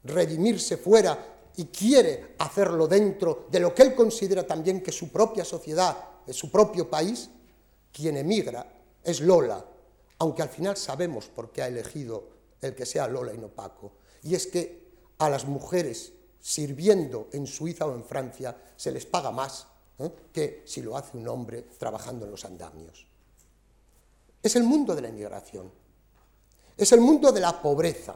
[0.03, 5.45] redimirse fuera y quiere hacerlo dentro de lo que él considera también que su propia
[5.45, 5.95] sociedad,
[6.31, 7.29] su propio país,
[7.97, 8.63] quien emigra
[9.03, 9.65] es Lola,
[10.19, 12.29] aunque al final sabemos por qué ha elegido
[12.61, 13.93] el que sea Lola y no Paco.
[14.21, 14.87] Y es que
[15.17, 19.65] a las mujeres sirviendo en Suiza o en Francia se les paga más
[19.97, 20.11] ¿eh?
[20.31, 23.07] que si lo hace un hombre trabajando en los andamios.
[24.43, 25.71] Es el mundo de la inmigración,
[26.77, 28.15] es el mundo de la pobreza,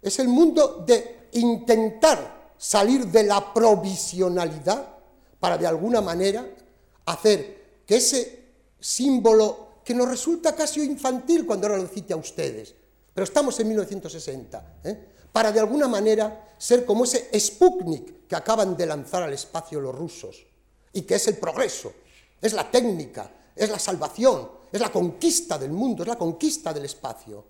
[0.00, 4.96] es el mundo de intentar salir de la provisionalidad
[5.38, 6.46] para de alguna manera
[7.04, 8.39] hacer que ese
[8.80, 12.74] símbolo que nos resulta casi infantil cuando ahora lo cite a ustedes,
[13.12, 15.08] pero estamos en 1960, ¿eh?
[15.32, 19.94] para de alguna manera ser como ese Sputnik que acaban de lanzar al espacio los
[19.94, 20.46] rusos,
[20.92, 21.92] y que es el progreso,
[22.40, 26.84] es la técnica, es la salvación, es la conquista del mundo, es la conquista del
[26.84, 27.44] espacio.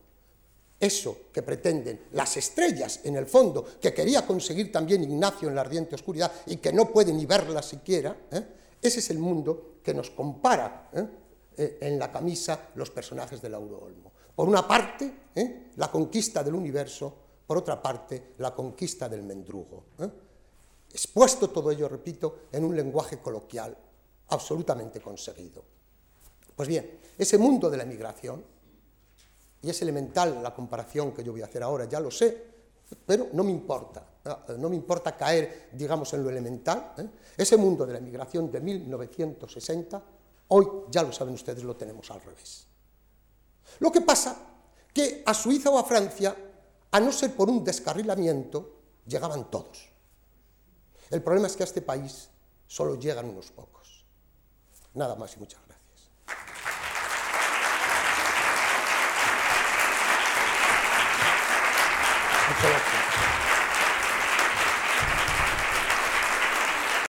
[0.79, 5.61] Eso que pretenden las estrellas, en el fondo, que quería conseguir también Ignacio en la
[5.61, 8.47] ardiente oscuridad y que no puede ni verla siquiera, ¿eh?
[8.81, 11.07] ese es el mundo que nos compara ¿eh?
[11.61, 14.11] Eh, en la camisa los personajes del Lauro Olmo.
[14.35, 15.13] Por una parte,
[15.77, 17.15] la conquista del universo,
[17.47, 19.85] por otra parte, la conquista del mendrugo.
[19.99, 20.11] ¿eh?
[20.91, 23.77] Expuesto todo ello, repito, en un lenguaje coloquial
[24.29, 25.63] absolutamente conseguido.
[26.57, 28.43] Pues bien, ese mundo de la emigración,
[29.61, 32.43] y es elemental la comparación que yo voy a hacer ahora, ya lo sé,
[33.05, 34.03] pero no me importa,
[34.57, 36.95] no me importa caer, digamos, en lo elemental.
[36.97, 37.07] ¿eh?
[37.37, 40.03] Ese mundo de la emigración de 1960,
[40.51, 42.67] hoy, ya lo saben ustedes, lo tenemos al revés.
[43.81, 44.37] Lo que pasa
[44.93, 46.37] que a Suiza o a Francia
[46.91, 49.89] a no ser por un descarrilamiento, llegaban todos.
[51.11, 52.29] El problema es que a este país
[52.67, 54.05] solo llegan unos pocos.
[54.95, 56.11] Nada más y muchas gracias.
[62.49, 63.40] Muchas gracias.